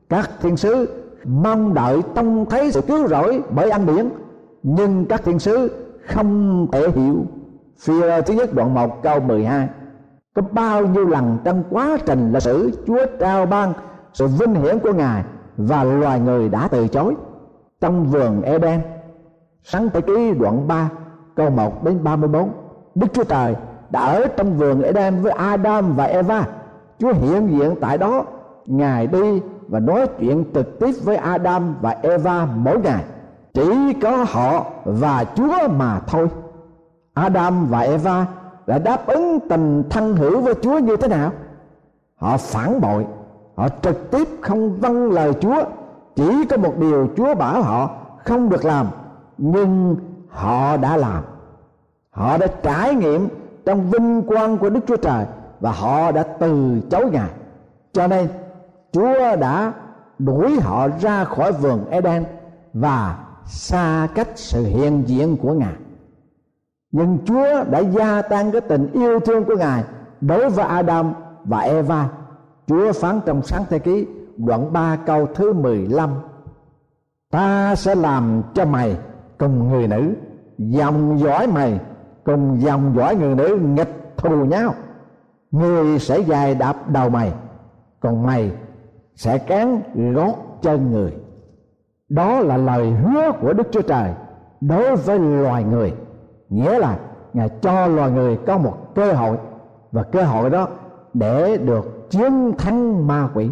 các 0.10 0.30
thiên 0.42 0.58
sứ 0.58 0.90
mong 1.26 1.74
đợi 1.74 2.02
trông 2.16 2.46
thấy 2.46 2.72
sự 2.72 2.82
cứu 2.82 3.08
rỗi 3.08 3.42
bởi 3.50 3.70
ân 3.70 3.86
điển, 3.86 4.10
nhưng 4.64 5.06
các 5.06 5.24
thiên 5.24 5.40
sứ 5.40 5.72
không 6.06 6.68
thể 6.72 6.90
hiểu 6.90 7.26
phi 7.80 7.94
thứ 8.26 8.34
nhất 8.34 8.54
đoạn 8.54 8.74
1 8.74 9.04
câu 9.04 9.20
12 9.20 9.68
có 10.36 10.42
bao 10.52 10.86
nhiêu 10.86 11.06
lần 11.06 11.38
trong 11.44 11.64
quá 11.70 11.98
trình 12.06 12.32
lịch 12.34 12.44
sử, 12.44 12.84
Chúa 12.88 13.06
trao 13.20 13.46
ban 13.46 13.74
sự 14.14 14.28
vinh 14.28 14.56
hiển 14.56 14.80
của 14.80 14.94
Ngài 14.94 15.24
và 15.58 15.84
loài 15.84 16.20
người 16.20 16.50
đã 16.50 16.68
từ 16.68 16.88
chối? 16.88 17.16
Trong 17.82 18.06
vườn 18.06 18.42
Eden 18.42 18.82
sáng 19.64 19.90
thế 19.94 20.02
ký 20.02 20.34
đoạn 20.40 20.68
3 20.68 20.90
câu 21.36 21.50
1 21.50 21.84
đến 21.84 22.04
34 22.04 22.50
Đức 22.96 23.08
Chúa 23.14 23.24
Trời 23.24 23.56
đã 23.90 24.00
ở 24.00 24.28
trong 24.28 24.58
vườn 24.58 24.82
Eden 24.82 25.22
với 25.22 25.32
Adam 25.32 25.96
và 25.96 26.04
Eva. 26.04 26.48
Chúa 27.00 27.14
hiện 27.14 27.48
diện 27.52 27.76
tại 27.82 27.98
đó. 27.98 28.26
Ngài 28.66 29.08
đi 29.08 29.42
và 29.68 29.80
nói 29.80 30.08
chuyện 30.20 30.44
trực 30.54 30.80
tiếp 30.80 30.92
với 31.04 31.16
Adam 31.16 31.76
và 31.82 31.96
Eva 32.02 32.48
mỗi 32.56 32.80
ngày. 32.80 33.04
Chỉ 33.54 33.94
có 34.02 34.26
họ 34.30 34.66
và 34.86 35.26
Chúa 35.36 35.68
mà 35.68 36.00
thôi. 36.08 36.28
Adam 37.18 37.68
và 37.68 37.80
Eva 37.80 38.26
đã 38.68 38.80
đáp 38.80 39.08
ứng 39.08 39.40
tình 39.50 39.84
thân 39.90 40.16
hữu 40.16 40.42
với 40.42 40.54
Chúa 40.62 40.80
như 40.80 40.98
thế 40.98 41.08
nào? 41.08 41.32
Họ 42.16 42.38
phản 42.38 42.82
bội, 42.82 43.06
họ 43.56 43.70
trực 43.82 44.12
tiếp 44.12 44.28
không 44.42 44.80
vâng 44.80 45.12
lời 45.12 45.34
Chúa, 45.42 45.64
chỉ 46.16 46.46
có 46.50 46.58
một 46.58 46.74
điều 46.78 47.08
Chúa 47.18 47.36
bảo 47.36 47.62
họ 47.62 47.90
không 48.26 48.50
được 48.50 48.66
làm, 48.66 48.88
nhưng 49.38 49.96
họ 50.30 50.78
đã 50.78 50.98
làm. 50.98 51.24
Họ 52.12 52.38
đã 52.38 52.48
trải 52.64 52.96
nghiệm 52.96 53.28
trong 53.66 53.90
vinh 53.92 54.22
quang 54.22 54.58
của 54.58 54.70
Đức 54.70 54.80
Chúa 54.88 54.98
Trời 54.98 55.26
và 55.60 55.72
họ 55.72 56.12
đã 56.12 56.24
từ 56.24 56.82
chối 56.92 57.10
Ngài. 57.12 57.30
Cho 57.94 58.08
nên, 58.08 58.28
Chúa 58.92 59.36
đã 59.36 59.74
đuổi 60.20 60.60
họ 60.62 60.88
ra 61.02 61.24
khỏi 61.24 61.52
vườn 61.52 61.90
Eden 61.90 62.24
và 62.74 63.18
xa 63.46 64.08
cách 64.16 64.28
sự 64.36 64.66
hiện 64.66 65.04
diện 65.08 65.38
của 65.38 65.54
Ngài. 65.54 65.74
Nhưng 66.92 67.18
Chúa 67.26 67.64
đã 67.72 67.80
gia 67.80 68.22
tăng 68.22 68.52
cái 68.52 68.62
tình 68.62 68.92
yêu 68.94 69.20
thương 69.20 69.46
của 69.46 69.56
Ngài 69.56 69.84
đối 70.22 70.50
với 70.50 70.66
Adam 70.66 71.14
và 71.44 71.60
Eva. 71.60 72.10
Chúa 72.68 72.92
phán 72.94 73.20
trong 73.26 73.42
sáng 73.42 73.64
thế 73.70 73.80
ký, 73.80 74.08
đoạn 74.38 74.74
3 74.74 74.98
câu 75.06 75.26
thứ 75.26 75.54
15 75.54 76.10
Ta 77.32 77.76
sẽ 77.76 77.96
làm 77.96 78.42
cho 78.54 78.66
mày 78.66 78.98
cùng 79.38 79.70
người 79.70 79.88
nữ, 79.88 80.14
Dòng 80.58 81.20
dõi 81.20 81.48
mày 81.48 81.80
cùng 82.24 82.62
dòng 82.62 82.94
dõi 82.98 83.16
người 83.16 83.36
nữ 83.36 83.60
nghịch 83.62 84.18
thù 84.18 84.46
nhau. 84.46 84.74
Người 85.52 86.00
sẽ 86.00 86.20
dài 86.20 86.56
đạp 86.56 86.90
đầu 86.90 87.10
mày, 87.10 87.32
Còn 88.00 88.24
mày 88.24 88.52
sẽ 89.16 89.38
cán 89.38 89.82
gót 90.14 90.34
chân 90.62 90.92
người. 90.92 91.14
Đó 92.10 92.40
là 92.40 92.58
lời 92.58 92.92
hứa 92.92 93.32
của 93.42 93.54
đức 93.54 93.68
chúa 93.72 93.82
trời 93.82 94.14
đối 94.62 94.96
với 94.96 95.20
loài 95.20 95.64
người 95.64 95.94
nghĩa 96.50 96.80
là 96.80 97.00
ngài 97.34 97.50
cho 97.62 97.88
loài 97.88 98.12
người 98.12 98.40
có 98.48 98.58
một 98.58 98.78
cơ 98.96 99.14
hội, 99.14 99.38
và 99.92 100.04
cơ 100.04 100.24
hội 100.24 100.50
đó 100.50 100.68
để 101.14 101.58
được 101.58 102.10
chiến 102.10 102.54
thắng 102.58 103.08
ma 103.08 103.30
quỷ. 103.34 103.50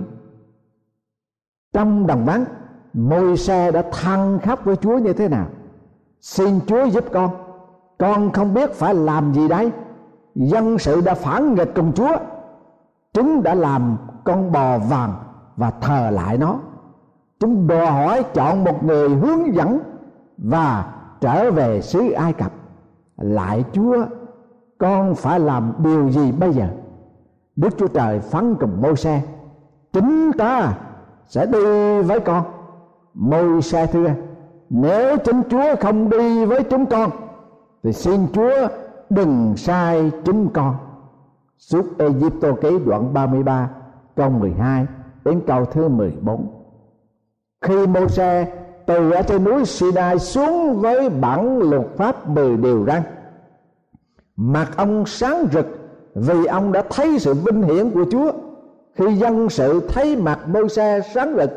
Trong 1.73 2.07
đồng 2.07 2.25
vắng 2.25 2.45
môi 2.93 3.37
xe 3.37 3.71
đã 3.71 3.83
than 3.91 4.39
khóc 4.39 4.65
với 4.65 4.75
chúa 4.75 4.97
như 4.97 5.13
thế 5.13 5.27
nào? 5.27 5.45
Xin 6.21 6.59
chúa 6.67 6.85
giúp 6.85 7.05
con. 7.13 7.29
Con 7.97 8.31
không 8.31 8.53
biết 8.53 8.73
phải 8.73 8.93
làm 8.93 9.33
gì 9.33 9.47
đấy. 9.47 9.71
Dân 10.35 10.77
sự 10.77 11.01
đã 11.01 11.13
phản 11.13 11.55
nghịch 11.55 11.71
cùng 11.75 11.93
chúa. 11.93 12.17
Chúng 13.13 13.43
đã 13.43 13.55
làm 13.55 13.97
con 14.23 14.51
bò 14.51 14.77
vàng 14.77 15.13
và 15.57 15.71
thờ 15.81 16.09
lại 16.09 16.37
nó. 16.37 16.59
Chúng 17.39 17.67
đòi 17.67 17.85
hỏi 17.85 18.25
chọn 18.33 18.63
một 18.63 18.83
người 18.83 19.09
hướng 19.09 19.55
dẫn 19.55 19.79
và 20.37 20.93
trở 21.21 21.51
về 21.51 21.81
xứ 21.81 22.11
ai 22.11 22.33
cập 22.33 22.51
lại 23.17 23.63
chúa, 23.73 24.05
con 24.77 25.15
phải 25.15 25.39
làm 25.39 25.73
điều 25.77 26.09
gì 26.09 26.31
bây 26.31 26.53
giờ? 26.53 26.67
Đức 27.55 27.77
chúa 27.77 27.87
trời 27.87 28.19
phán 28.19 28.55
cùng 28.55 28.81
môi 28.81 28.95
xe 28.95 29.21
chính 29.93 30.31
ta 30.37 30.77
sẽ 31.25 31.45
đi 31.45 32.01
với 32.01 32.19
con. 32.19 32.43
Môi 33.13 33.61
xe 33.61 33.87
thưa, 33.87 34.09
nếu 34.69 35.17
chính 35.17 35.41
chúa 35.49 35.75
không 35.81 36.09
đi 36.09 36.45
với 36.45 36.63
chúng 36.63 36.85
con, 36.85 37.09
thì 37.83 37.93
xin 37.93 38.27
chúa 38.33 38.67
đừng 39.09 39.53
sai 39.57 40.11
chúng 40.25 40.49
con. 40.53 40.75
Suốt 41.57 41.97
Egypto 41.97 42.51
ký 42.61 42.79
đoạn 42.85 43.13
33 43.13 43.69
câu 44.15 44.29
12 44.29 44.85
đến 45.25 45.41
câu 45.47 45.65
thứ 45.65 45.87
14 45.87 46.47
khi 47.61 47.87
môi 47.87 48.09
xe 48.09 48.51
từ 48.87 49.11
ở 49.11 49.21
trên 49.21 49.43
núi 49.43 49.65
Sinai 49.65 50.19
xuống 50.19 50.81
với 50.81 51.09
bản 51.09 51.59
luật 51.59 51.85
pháp 51.97 52.29
mười 52.29 52.57
điều 52.57 52.85
răn. 52.87 53.01
Mặt 54.35 54.71
ông 54.77 55.05
sáng 55.05 55.45
rực 55.51 55.65
vì 56.15 56.45
ông 56.45 56.71
đã 56.71 56.83
thấy 56.89 57.19
sự 57.19 57.33
vinh 57.33 57.61
hiển 57.61 57.91
của 57.91 58.05
Chúa. 58.11 58.31
Khi 58.93 59.13
dân 59.13 59.49
sự 59.49 59.87
thấy 59.87 60.15
mặt 60.15 60.39
môi 60.47 60.69
xe 60.69 61.01
sáng 61.13 61.35
rực, 61.37 61.51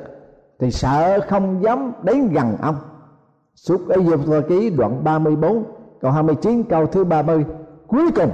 thì 0.58 0.70
sợ 0.70 1.20
không 1.28 1.62
dám 1.62 1.92
đến 2.02 2.28
gần 2.28 2.56
ông. 2.62 2.76
Suốt 3.54 3.88
ấy 3.88 4.04
dục 4.04 4.20
ký 4.48 4.70
đoạn 4.70 5.04
34 5.04 5.64
câu 6.00 6.10
29 6.10 6.62
câu 6.62 6.86
thứ 6.86 7.04
30 7.04 7.44
cuối 7.86 8.10
cùng, 8.14 8.30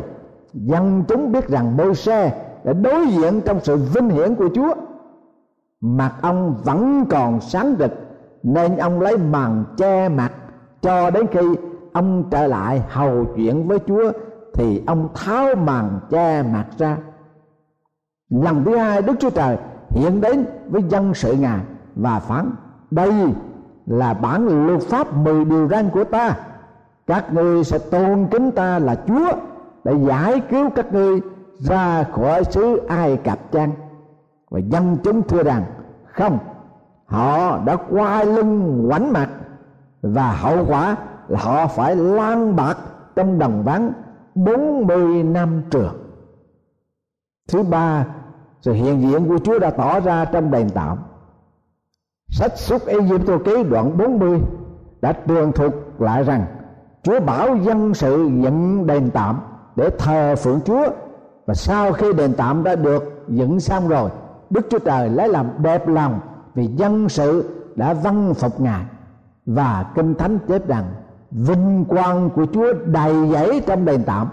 dân 0.53 1.05
chúng 1.09 1.33
biết 1.33 1.49
rằng 1.49 1.77
môi 1.77 1.95
xe 1.95 2.45
đã 2.65 2.73
đối 2.73 3.07
diện 3.07 3.41
trong 3.45 3.61
sự 3.63 3.77
vinh 3.77 4.09
hiển 4.09 4.35
của 4.35 4.49
Chúa. 4.55 4.75
Mặt 5.81 6.13
ông 6.23 6.55
vẫn 6.65 7.05
còn 7.11 7.41
sáng 7.41 7.75
rực 7.79 7.91
nên 8.45 8.77
ông 8.77 9.01
lấy 9.01 9.17
màn 9.17 9.65
che 9.77 10.09
mặt 10.09 10.33
cho 10.83 11.11
đến 11.11 11.27
khi 11.31 11.41
ông 11.93 12.25
trở 12.31 12.47
lại 12.47 12.83
hầu 12.89 13.25
chuyện 13.37 13.69
với 13.69 13.79
chúa, 13.87 14.13
thì 14.55 14.83
ông 14.87 15.09
tháo 15.15 15.55
màn 15.55 16.01
che 16.11 16.43
mặt 16.43 16.65
ra. 16.79 16.97
Lần 18.31 18.65
thứ 18.65 18.77
hai 18.77 19.03
đức 19.03 19.15
chúa 19.21 19.31
trời 19.31 19.57
hiện 19.91 20.21
đến 20.21 20.45
với 20.69 20.83
dân 20.89 21.15
sự 21.15 21.33
ngài 21.33 21.61
và 21.95 22.19
phán, 22.19 22.51
đây 22.91 23.13
là 23.87 24.15
bản 24.15 24.67
luật 24.67 24.83
pháp 24.83 25.17
mười 25.17 25.45
điều 25.45 25.69
răn 25.69 25.91
của 25.91 26.05
ta. 26.05 26.37
Các 27.07 27.33
ngươi 27.33 27.65
sẽ 27.65 27.79
tôn 27.79 28.27
kính 28.31 28.51
ta 28.51 28.79
là 28.79 28.97
chúa 29.07 29.33
để 29.85 29.95
giải 30.09 30.41
cứu 30.51 30.71
các 30.71 30.93
ngươi 30.93 31.21
ra 31.59 32.05
khỏi 32.05 32.45
xứ 32.45 32.77
ai 32.89 33.17
cập 33.17 33.53
chăng? 33.53 33.73
Và 34.51 34.59
dân 34.59 34.97
chúng 35.05 35.23
thưa 35.23 35.43
rằng, 35.43 35.63
không 36.05 36.39
họ 37.14 37.59
đã 37.64 37.77
quay 37.90 38.27
lưng 38.27 38.83
ngoảnh 38.88 39.12
mặt 39.12 39.29
và 40.03 40.33
hậu 40.33 40.64
quả 40.68 40.96
là 41.29 41.40
họ 41.40 41.66
phải 41.66 41.96
lan 41.96 42.57
bạc 42.57 42.79
trong 43.16 43.38
đồng 43.38 43.62
vắng 43.62 43.92
40 44.35 45.22
năm 45.22 45.62
trường. 45.70 45.94
Thứ 47.48 47.62
ba, 47.62 48.07
sự 48.61 48.72
hiện 48.72 49.00
diện 49.00 49.29
của 49.29 49.38
Chúa 49.38 49.59
đã 49.59 49.70
tỏ 49.70 50.00
ra 50.00 50.24
trong 50.24 50.50
đền 50.50 50.70
tạm. 50.74 50.98
Sách 52.29 52.59
xuất 52.59 52.87
Egypto 52.87 53.38
ký 53.44 53.62
đoạn 53.62 53.98
40 53.98 54.40
đã 55.00 55.12
tường 55.12 55.53
thuật 55.53 55.72
lại 55.98 56.22
rằng 56.24 56.46
chúa 57.03 57.20
bảo 57.20 57.57
dân 57.57 57.94
sự 57.94 58.31
dựng 58.42 58.87
đền 58.87 59.11
tạm 59.11 59.40
để 59.77 59.90
thờ 59.98 60.35
phượng 60.37 60.61
chúa 60.64 60.87
và 61.46 61.55
sau 61.55 61.92
khi 61.92 62.12
đền 62.12 62.35
tạm 62.37 62.64
đã 62.64 62.77
được 62.77 63.24
dựng 63.29 63.61
xong 63.61 63.88
rồi, 63.88 64.11
đức 64.50 64.66
chúa 64.70 64.79
trời 64.79 65.11
lấy 65.11 65.29
làm 65.29 65.46
đẹp 65.59 65.88
lòng 65.88 66.20
vì 66.55 66.67
dân 66.67 67.09
sự 67.09 67.51
đã 67.77 67.95
văn 67.95 68.35
phục 68.35 68.61
ngài 68.61 68.85
và 69.47 69.93
kinh 69.95 70.14
thánh 70.14 70.38
chép 70.49 70.69
rằng 70.69 70.85
vinh 71.31 71.85
quang 71.88 72.31
của 72.31 72.47
chúa 72.53 72.73
đầy 72.85 73.31
dẫy 73.33 73.62
trong 73.67 73.85
đền 73.85 74.03
tạm. 74.07 74.29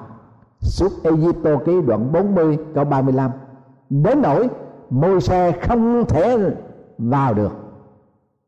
Suốt 0.59 1.03
Egypto 1.03 1.57
ký 1.65 1.81
đoạn 1.81 2.11
40 2.11 2.57
câu 2.75 2.85
35 2.85 3.31
đến 3.89 4.21
nỗi 4.21 4.49
môi 4.89 5.21
xe 5.21 5.51
không 5.51 6.05
thể 6.05 6.55
vào 6.97 7.33
được. 7.33 7.51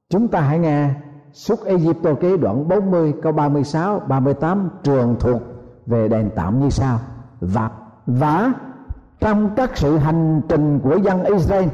Chúng 0.09 0.27
ta 0.27 0.41
hãy 0.41 0.59
nghe 0.59 0.89
suốt 1.33 1.65
Egypto 1.65 2.13
ký 2.13 2.37
đoạn 2.37 2.67
40 2.67 3.13
câu 3.21 3.31
36 3.31 3.99
38 3.99 4.69
trường 4.83 5.15
thuộc 5.19 5.41
về 5.85 6.07
đền 6.07 6.29
tạm 6.35 6.59
như 6.59 6.69
sau. 6.69 6.99
Và 7.41 7.69
và 8.05 8.53
trong 9.19 9.49
các 9.55 9.77
sự 9.77 9.97
hành 9.97 10.41
trình 10.49 10.79
của 10.79 10.97
dân 10.97 11.23
Israel 11.23 11.67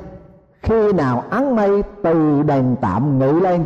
khi 0.61 0.93
nào 0.93 1.23
áng 1.29 1.55
mây 1.55 1.83
từ 2.03 2.43
đền 2.43 2.75
tạm 2.81 3.19
ngự 3.19 3.31
lên, 3.31 3.63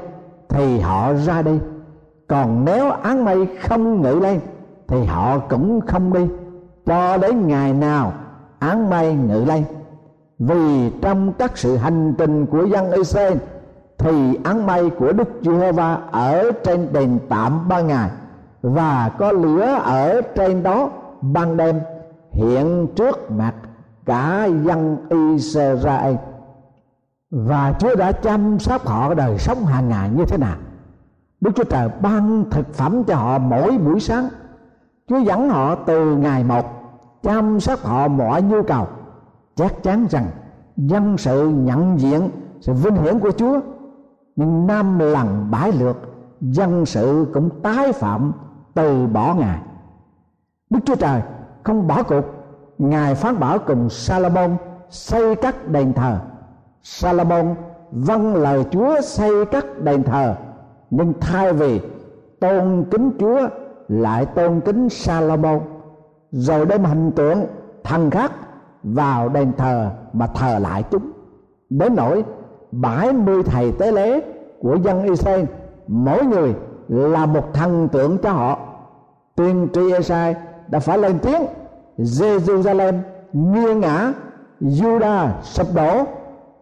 thì 0.50 0.80
họ 0.80 1.14
ra 1.14 1.42
đi. 1.42 1.60
Còn 2.28 2.66
nếu 2.66 2.92
áng 2.92 3.26
mây 3.26 3.48
không 3.62 4.02
ngự 4.02 4.20
lên, 4.20 4.40
thì 4.88 5.06
họ 5.06 5.40
cũng 5.40 5.82
không 5.82 6.14
đi. 6.14 6.28
Cho 6.86 7.18
đến 7.18 7.48
ngày 7.48 7.74
nào 7.74 8.14
áng 8.60 8.90
mây 8.90 9.14
ngự 9.16 9.46
lên. 9.46 9.64
Vì 10.40 10.92
trong 11.02 11.34
các 11.34 11.58
sự 11.58 11.76
hành 11.78 12.14
trình 12.18 12.46
của 12.46 12.66
dân 12.66 12.92
Israel, 12.92 13.38
thì 13.98 14.40
áng 14.44 14.66
mây 14.66 14.90
của 14.90 15.12
Đức 15.12 15.30
Giê-hô-va 15.42 15.98
ở 16.12 16.52
trên 16.64 16.88
đền 16.94 17.20
tạm 17.30 17.68
ba 17.68 17.82
ngày 17.82 18.10
và 18.62 19.12
có 19.18 19.32
lửa 19.32 19.80
ở 19.84 20.22
trên 20.36 20.64
đó 20.64 20.90
ban 21.22 21.58
đêm, 21.58 21.80
hiện 22.32 22.88
trước 22.96 23.32
mặt 23.32 23.54
cả 24.06 24.46
dân 24.46 24.98
Israel 25.10 26.16
và 27.34 27.74
Chúa 27.80 27.96
đã 27.96 28.12
chăm 28.12 28.60
sóc 28.60 28.86
họ 28.86 29.14
đời 29.14 29.38
sống 29.38 29.66
hàng 29.66 29.90
ngày 29.90 30.10
như 30.10 30.26
thế 30.26 30.38
nào? 30.38 30.56
Đức 31.42 31.52
Chúa 31.56 31.64
Trời 31.64 31.90
ban 32.02 32.46
thực 32.52 32.74
phẩm 32.74 33.04
cho 33.04 33.16
họ 33.16 33.38
mỗi 33.38 33.78
buổi 33.78 34.00
sáng. 34.00 34.30
Chúa 35.08 35.20
dẫn 35.20 35.50
họ 35.50 35.76
từ 35.76 36.18
ngày 36.18 36.44
một, 36.44 36.66
chăm 37.24 37.60
sóc 37.60 37.80
họ 37.80 38.08
mọi 38.08 38.42
nhu 38.42 38.64
cầu. 38.64 38.88
Chắc 39.56 39.84
chắn 39.84 40.08
rằng 40.10 40.26
dân 40.78 41.18
sự 41.18 41.50
nhận 41.50 42.00
diện 42.00 42.30
sự 42.62 42.74
vinh 42.74 42.96
hiển 42.96 43.20
của 43.20 43.32
Chúa. 43.32 43.60
Nhưng 44.36 44.68
năm 44.68 45.00
lần 45.00 45.52
bãi 45.52 45.72
lượt 45.72 45.98
dân 46.42 46.86
sự 46.86 47.28
cũng 47.34 47.50
tái 47.62 47.94
phạm 47.94 48.32
từ 48.74 49.08
bỏ 49.08 49.36
ngài. 49.36 49.60
Đức 50.70 50.80
Chúa 50.86 50.96
Trời 50.96 51.22
không 51.64 51.88
bỏ 51.88 52.04
cuộc. 52.04 52.26
Ngài 52.78 53.16
phán 53.16 53.40
bảo 53.40 53.60
cùng 53.60 53.90
Salomon 53.90 54.58
xây 54.90 55.36
các 55.36 55.68
đền 55.68 55.94
thờ. 55.94 56.20
Salomon 56.84 57.56
vâng 57.92 58.36
lời 58.36 58.66
Chúa 58.72 59.02
xây 59.02 59.46
các 59.46 59.66
đền 59.80 60.04
thờ, 60.04 60.36
nhưng 60.90 61.14
thay 61.22 61.54
vì 61.54 61.82
tôn 62.40 62.86
kính 62.92 63.12
Chúa 63.20 63.40
lại 63.88 64.26
tôn 64.26 64.62
kính 64.62 64.90
Salomon 64.90 65.60
rồi 66.32 66.66
đem 66.66 66.84
hình 66.84 67.12
tượng 67.12 67.46
thần 67.84 68.10
khác 68.10 68.32
vào 68.84 69.30
đền 69.30 69.52
thờ 69.58 69.90
mà 70.14 70.28
thờ 70.28 70.60
lại 70.60 70.84
chúng. 70.92 71.12
Đến 71.70 71.96
nỗi 71.96 72.24
bảy 72.72 73.14
mươi 73.14 73.44
thầy 73.44 73.72
tế 73.72 73.92
lễ 73.92 74.22
của 74.60 74.76
dân 74.84 75.04
Israel, 75.04 75.46
mỗi 75.88 76.26
người 76.26 76.56
là 76.88 77.26
một 77.26 77.54
thần 77.54 77.88
tượng 77.88 78.18
cho 78.18 78.32
họ. 78.32 78.60
Tiên 79.36 79.68
tri 79.74 79.92
Esai 79.92 80.36
đã 80.68 80.80
phải 80.80 80.98
lên 80.98 81.20
tiếng 81.20 81.42
Jerusalem 81.98 82.94
nghiêng 83.34 83.80
ngã 83.80 84.14
Judah 84.62 85.30
sụp 85.42 85.68
đổ 85.76 86.04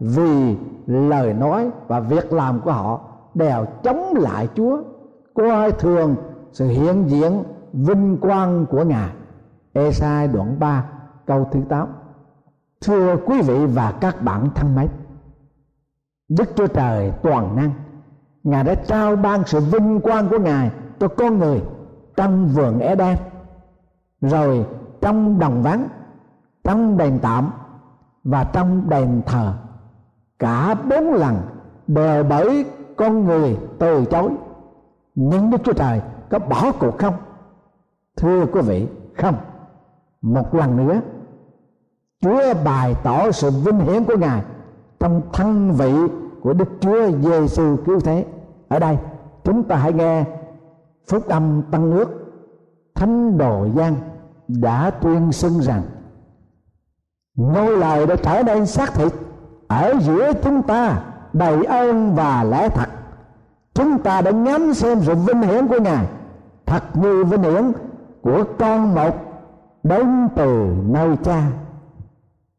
vì 0.02 0.56
lời 0.86 1.34
nói 1.34 1.70
và 1.88 2.00
việc 2.00 2.32
làm 2.32 2.60
của 2.60 2.72
họ 2.72 3.00
đều 3.34 3.66
chống 3.82 4.14
lại 4.16 4.48
Chúa. 4.54 4.82
Coi 5.34 5.72
thường 5.72 6.16
sự 6.52 6.68
hiện 6.68 7.04
diện 7.08 7.42
vinh 7.72 8.18
quang 8.20 8.66
của 8.66 8.84
Ngài. 8.84 9.10
Esai 9.72 10.28
đoạn 10.28 10.56
3 10.58 10.84
câu 11.26 11.48
thứ 11.52 11.60
8 11.68 11.88
Thưa 12.80 13.16
quý 13.26 13.42
vị 13.42 13.66
và 13.66 13.92
các 14.00 14.22
bạn 14.22 14.48
thân 14.54 14.74
mến, 14.74 14.88
Đức 16.28 16.48
Chúa 16.56 16.66
Trời 16.66 17.12
toàn 17.22 17.56
năng. 17.56 17.70
Ngài 18.42 18.64
đã 18.64 18.74
trao 18.74 19.16
ban 19.16 19.44
sự 19.46 19.60
vinh 19.60 20.00
quang 20.00 20.28
của 20.28 20.38
Ngài 20.38 20.70
cho 21.00 21.08
con 21.08 21.38
người 21.38 21.62
trong 22.16 22.48
vườn 22.48 22.78
Eden. 22.78 23.16
Rồi 24.20 24.66
trong 25.00 25.38
đồng 25.38 25.62
vắng, 25.62 25.88
trong 26.64 26.96
đền 26.96 27.18
tạm 27.22 27.50
và 28.24 28.44
trong 28.44 28.88
đền 28.88 29.22
thờ 29.26 29.54
cả 30.42 30.74
bốn 30.74 31.14
lần 31.14 31.36
đều 31.86 32.24
bởi 32.24 32.64
con 32.96 33.24
người 33.24 33.56
từ 33.78 34.04
chối. 34.04 34.30
Nhưng 35.14 35.50
đức 35.50 35.58
chúa 35.64 35.72
trời 35.72 36.00
có 36.30 36.38
bỏ 36.38 36.72
cuộc 36.80 36.98
không? 36.98 37.14
Thưa 38.16 38.46
quý 38.46 38.60
vị, 38.60 38.88
không. 39.16 39.34
Một 40.22 40.54
lần 40.54 40.76
nữa, 40.76 41.00
chúa 42.20 42.54
bày 42.64 42.96
tỏ 43.02 43.30
sự 43.30 43.50
vinh 43.50 43.78
hiển 43.78 44.04
của 44.04 44.16
ngài 44.16 44.42
trong 45.00 45.22
thân 45.32 45.72
vị 45.72 45.92
của 46.42 46.52
đức 46.52 46.68
chúa 46.80 47.10
giêsu 47.10 47.76
cứu 47.86 48.00
thế. 48.00 48.26
Ở 48.68 48.78
đây, 48.78 48.98
chúng 49.44 49.62
ta 49.64 49.76
hãy 49.76 49.92
nghe 49.92 50.24
phúc 51.08 51.28
âm 51.28 51.62
tăng 51.70 51.92
ước. 51.92 52.08
Thánh 52.94 53.38
đồ 53.38 53.66
giang 53.76 53.94
đã 54.48 54.90
tuyên 54.90 55.32
xưng 55.32 55.60
rằng, 55.60 55.82
ngôi 57.34 57.76
lời 57.76 58.06
đã 58.06 58.16
trở 58.16 58.42
nên 58.42 58.66
xác 58.66 58.94
thịt 58.94 59.12
ở 59.72 59.94
giữa 60.00 60.32
chúng 60.32 60.62
ta, 60.62 61.02
đầy 61.32 61.64
ơn 61.64 62.14
và 62.14 62.44
lẽ 62.44 62.68
thật. 62.68 62.88
Chúng 63.74 63.98
ta 63.98 64.20
đã 64.20 64.30
ngắm 64.30 64.74
xem 64.74 64.98
sự 65.02 65.14
vinh 65.14 65.42
hiển 65.42 65.68
của 65.68 65.80
ngài. 65.80 66.06
Thật 66.66 66.82
như 66.94 67.24
vinh 67.24 67.42
hiển 67.42 67.72
của 68.22 68.44
con 68.58 68.94
một 68.94 69.16
đến 69.82 70.28
từ 70.36 70.74
nơi 70.86 71.16
cha. 71.22 71.42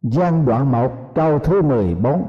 Gian 0.01 0.45
đoạn 0.45 0.71
1 0.71 1.15
câu 1.15 1.39
thứ 1.39 1.61
14 1.61 2.25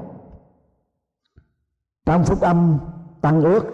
Trong 2.07 2.25
phúc 2.25 2.41
âm 2.41 2.79
Tăng 3.21 3.43
ước, 3.43 3.65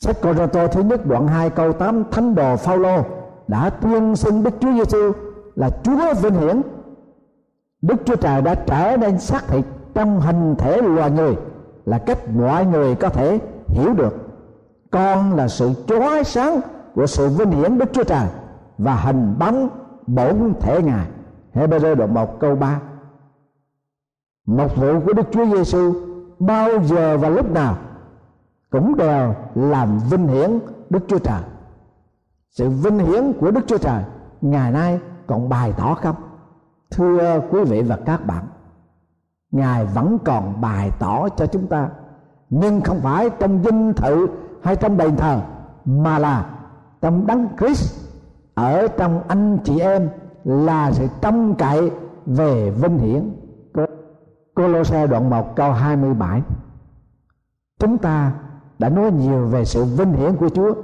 Sách 0.00 0.16
Cô 0.22 0.46
Tô 0.46 0.68
thứ 0.68 0.82
nhất, 0.82 1.06
đoạn 1.06 1.26
2 1.26 1.50
câu 1.50 1.72
8 1.72 2.04
Thánh 2.10 2.34
đồ 2.34 2.56
Phaolô 2.56 3.02
đã 3.48 3.70
tuyên 3.70 4.16
xưng 4.16 4.42
Đức 4.42 4.54
Chúa 4.60 4.72
Giêsu 4.72 5.12
là 5.54 5.70
Chúa 5.82 6.14
vinh 6.14 6.34
hiển. 6.34 6.62
Đức 7.82 7.96
Chúa 8.04 8.16
Trời 8.16 8.42
đã 8.42 8.54
trở 8.54 8.96
nên 8.96 9.18
xác 9.18 9.48
thịt 9.48 9.64
trong 9.94 10.20
hình 10.20 10.54
thể 10.58 10.82
loài 10.82 11.10
người 11.10 11.36
là 11.84 11.98
cách 11.98 12.18
mọi 12.28 12.66
người 12.66 12.94
có 12.94 13.08
thể 13.08 13.38
hiểu 13.66 13.94
được. 13.94 14.14
Con 14.90 15.34
là 15.36 15.48
sự 15.48 15.70
chói 15.86 16.24
sáng 16.24 16.60
của 16.94 17.06
sự 17.06 17.28
vinh 17.28 17.50
hiển 17.50 17.78
Đức 17.78 17.92
Chúa 17.92 18.04
Trời 18.04 18.28
và 18.78 18.94
hình 18.94 19.34
bóng 19.38 19.68
bổn 20.06 20.54
thể 20.60 20.82
ngài. 20.82 21.06
Hebrew 21.54 21.94
đoạn 21.94 22.14
1 22.14 22.40
câu 22.40 22.56
3 22.56 22.80
một 24.46 24.76
vụ 24.76 25.00
của 25.00 25.12
Đức 25.12 25.26
Chúa 25.32 25.46
Giêsu 25.46 25.94
bao 26.38 26.82
giờ 26.82 27.18
và 27.18 27.28
lúc 27.28 27.50
nào 27.50 27.76
cũng 28.70 28.96
đều 28.96 29.34
làm 29.54 29.98
vinh 30.10 30.28
hiển 30.28 30.58
Đức 30.90 31.04
Chúa 31.08 31.18
Trời. 31.18 31.42
Sự 32.50 32.68
vinh 32.68 32.98
hiển 32.98 33.32
của 33.32 33.50
Đức 33.50 33.60
Chúa 33.66 33.78
Trời 33.78 34.02
ngày 34.40 34.72
nay 34.72 35.00
còn 35.26 35.48
bày 35.48 35.72
tỏ 35.76 35.94
không? 35.94 36.16
Thưa 36.90 37.40
quý 37.50 37.64
vị 37.64 37.82
và 37.82 37.98
các 38.06 38.26
bạn 38.26 38.44
ngài 39.54 39.86
vẫn 39.86 40.18
còn 40.24 40.60
bày 40.60 40.90
tỏ 40.98 41.28
cho 41.28 41.46
chúng 41.46 41.66
ta. 41.66 41.88
Nhưng 42.50 42.80
không 42.80 43.00
phải 43.00 43.30
trong 43.30 43.62
dinh 43.64 43.92
thự 43.92 44.26
hay 44.62 44.76
trong 44.76 44.96
đền 44.96 45.16
thờ, 45.16 45.40
mà 45.84 46.18
là 46.18 46.46
trong 47.00 47.26
đấng 47.26 47.48
Christ. 47.58 48.04
Ở 48.54 48.88
trong 48.88 49.22
anh 49.28 49.58
chị 49.64 49.78
em 49.78 50.08
là 50.44 50.92
sự 50.92 51.06
trông 51.20 51.54
cậy 51.54 51.90
về 52.26 52.70
vinh 52.70 52.98
hiển. 52.98 53.30
Colosse 54.54 55.06
đoạn 55.06 55.30
1 55.30 55.56
câu 55.56 55.72
27 55.72 56.42
Chúng 57.78 57.98
ta 57.98 58.32
đã 58.78 58.88
nói 58.88 59.12
nhiều 59.12 59.46
về 59.46 59.64
sự 59.64 59.84
vinh 59.84 60.12
hiển 60.12 60.36
của 60.36 60.48
Chúa, 60.48 60.74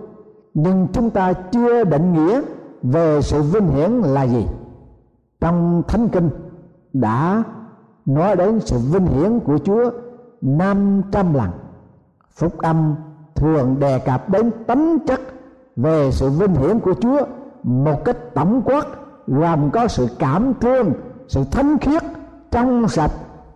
Nhưng 0.55 0.87
chúng 0.93 1.11
ta 1.11 1.33
chưa 1.33 1.85
định 1.85 2.13
nghĩa 2.13 2.41
về 2.83 3.23
sự 3.23 3.43
vinh 3.43 3.69
hiển 3.69 3.91
là 3.91 4.23
gì. 4.23 4.47
Trong 5.41 5.83
Thánh 5.89 6.09
Kinh 6.09 6.31
đã 6.93 7.43
nói 8.07 8.37
đến 8.37 8.61
sự 8.61 8.79
vinh 8.79 9.07
hiển 9.07 9.41
của 9.41 9.59
Chúa 9.59 9.91
500 10.41 11.35
lần. 11.35 11.51
Phúc 12.31 12.59
âm 12.59 12.95
thường 13.35 13.77
đề 13.79 13.99
cập 13.99 14.29
đến 14.29 14.51
tánh 14.67 14.99
chất 15.07 15.21
về 15.77 16.11
sự 16.13 16.31
vinh 16.31 16.55
hiển 16.55 16.81
của 16.81 16.95
Chúa 17.01 17.21
một 17.63 18.05
cách 18.05 18.17
tổng 18.35 18.63
quát, 18.65 18.87
gồm 19.27 19.71
có 19.71 19.89
sự 19.89 20.09
cảm 20.19 20.53
thương, 20.61 20.93
sự 21.29 21.45
thánh 21.51 21.79
khiết, 21.79 22.03
trong 22.51 22.89
sạch, 22.89 23.11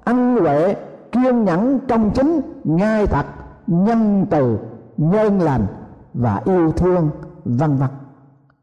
ân 0.04 0.36
huệ, 0.36 0.76
kiên 1.12 1.44
nhẫn 1.44 1.78
trong 1.88 2.10
chính 2.14 2.40
ngay 2.64 3.06
thật, 3.06 3.26
nhân 3.66 4.26
từ, 4.30 4.58
nhân 4.96 5.40
lành 5.40 5.66
và 6.14 6.42
yêu 6.44 6.72
thương, 6.72 7.10
vân 7.44 7.76
vân. 7.76 7.88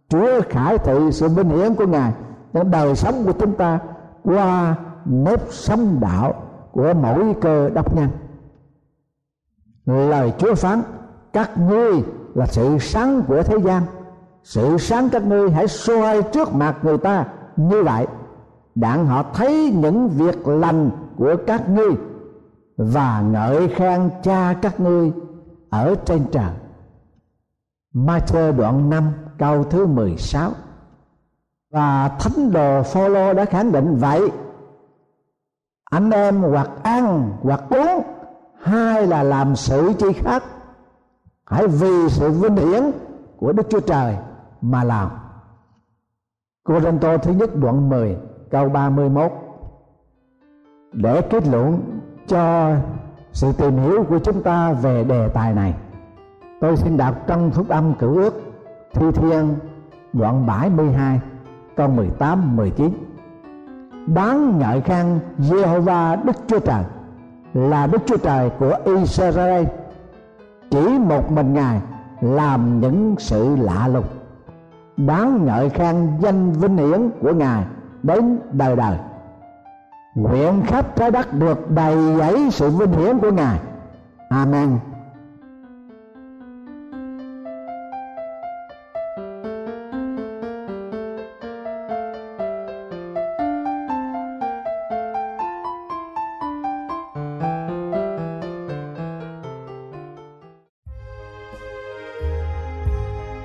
Chúa 0.09 0.41
khải 0.49 0.77
thị 0.77 1.11
sự 1.11 1.27
vinh 1.27 1.49
hiển 1.49 1.75
của 1.75 1.87
ngài 1.87 2.13
trong 2.53 2.71
đời 2.71 2.95
sống 2.95 3.23
của 3.25 3.31
chúng 3.31 3.53
ta 3.53 3.79
qua 4.23 4.75
nếp 5.05 5.41
sống 5.49 5.99
đạo 5.99 6.43
của 6.71 6.93
mỗi 6.93 7.35
cơ 7.41 7.69
đốc 7.69 7.95
nhân. 7.95 8.09
Lời 9.85 10.33
chúa 10.37 10.55
phán, 10.55 10.81
các 11.33 11.57
ngươi 11.57 12.03
là 12.33 12.45
sự 12.45 12.77
sáng 12.79 13.21
của 13.27 13.43
thế 13.43 13.57
gian. 13.63 13.83
Sự 14.43 14.77
sáng 14.77 15.09
các 15.09 15.23
ngươi 15.23 15.51
hãy 15.51 15.67
soi 15.67 16.23
trước 16.23 16.53
mặt 16.53 16.77
người 16.81 16.97
ta 16.97 17.25
như 17.57 17.83
vậy, 17.83 18.07
đặng 18.75 19.05
họ 19.05 19.23
thấy 19.33 19.73
những 19.75 20.09
việc 20.09 20.47
lành 20.47 20.89
của 21.17 21.35
các 21.47 21.69
ngươi 21.69 21.91
và 22.77 23.21
ngợi 23.21 23.67
khen 23.67 24.09
cha 24.23 24.55
các 24.61 24.79
ngươi 24.79 25.11
ở 25.69 25.95
trên 26.05 26.25
trời. 26.31 26.51
Matthew 27.93 28.57
đoạn 28.57 28.89
5 28.89 29.11
câu 29.37 29.63
thứ 29.63 29.85
16 29.85 30.51
và 31.71 32.07
thánh 32.19 32.51
đồ 32.51 32.83
Phaolô 32.83 33.33
đã 33.33 33.45
khẳng 33.45 33.71
định 33.71 33.95
vậy 33.95 34.31
anh 35.91 36.09
em 36.09 36.41
hoặc 36.41 36.69
ăn 36.83 37.31
hoặc 37.41 37.63
uống, 37.69 38.03
hai 38.61 39.07
là 39.07 39.23
làm 39.23 39.55
sự 39.55 39.93
chi 39.99 40.13
khác. 40.13 40.43
Hãy 41.45 41.67
vì 41.67 42.09
sự 42.09 42.31
vinh 42.31 42.55
hiển 42.55 42.83
của 43.37 43.51
Đức 43.51 43.69
Chúa 43.69 43.79
Trời 43.79 44.17
mà 44.61 44.83
làm. 44.83 45.09
Cô 46.63 46.79
Rinh 46.79 46.99
Tô 46.99 47.17
thứ 47.17 47.33
nhất 47.33 47.55
đoạn 47.55 47.89
10 47.89 48.17
câu 48.51 48.69
31 48.69 49.31
để 50.91 51.21
kết 51.21 51.47
luận 51.47 51.99
cho 52.27 52.75
sự 53.31 53.51
tìm 53.51 53.77
hiểu 53.77 54.03
của 54.09 54.19
chúng 54.19 54.43
ta 54.43 54.73
về 54.73 55.03
đề 55.03 55.27
tài 55.27 55.53
này, 55.53 55.75
tôi 56.61 56.77
xin 56.77 56.97
đọc 56.97 57.15
trong 57.27 57.51
phúc 57.51 57.69
âm 57.69 57.93
cửu 57.93 58.15
ước, 58.15 58.33
thi 58.93 59.05
thiên 59.11 59.55
đoạn 60.13 60.45
72 60.45 61.19
câu 61.75 61.87
18 61.87 62.55
19 62.55 63.10
đáng 64.07 64.59
ngợi 64.59 64.81
khen 64.81 65.19
Jehovah 65.39 66.25
Đức 66.25 66.35
Chúa 66.47 66.59
Trời 66.59 66.83
là 67.53 67.87
Đức 67.87 68.01
Chúa 68.05 68.17
Trời 68.17 68.49
của 68.59 68.77
Israel. 68.85 69.65
Chỉ 70.71 70.87
một 70.99 71.31
mình 71.31 71.53
Ngài 71.53 71.81
làm 72.21 72.81
những 72.81 73.15
sự 73.17 73.55
lạ 73.55 73.87
lùng. 73.87 74.05
Đáng 74.97 75.45
ngợi 75.45 75.69
khen 75.69 76.07
danh 76.19 76.51
vinh 76.51 76.77
hiển 76.77 77.09
của 77.21 77.33
Ngài 77.33 77.63
đến 78.03 78.39
đời 78.51 78.75
đời. 78.75 78.97
Nguyện 80.15 80.61
khắp 80.65 80.95
trái 80.95 81.11
đất 81.11 81.33
được 81.33 81.71
đầy 81.71 82.17
dẫy 82.17 82.49
sự 82.51 82.69
vinh 82.69 82.91
hiển 82.91 83.19
của 83.19 83.31
Ngài. 83.31 83.59
Amen. 84.29 84.77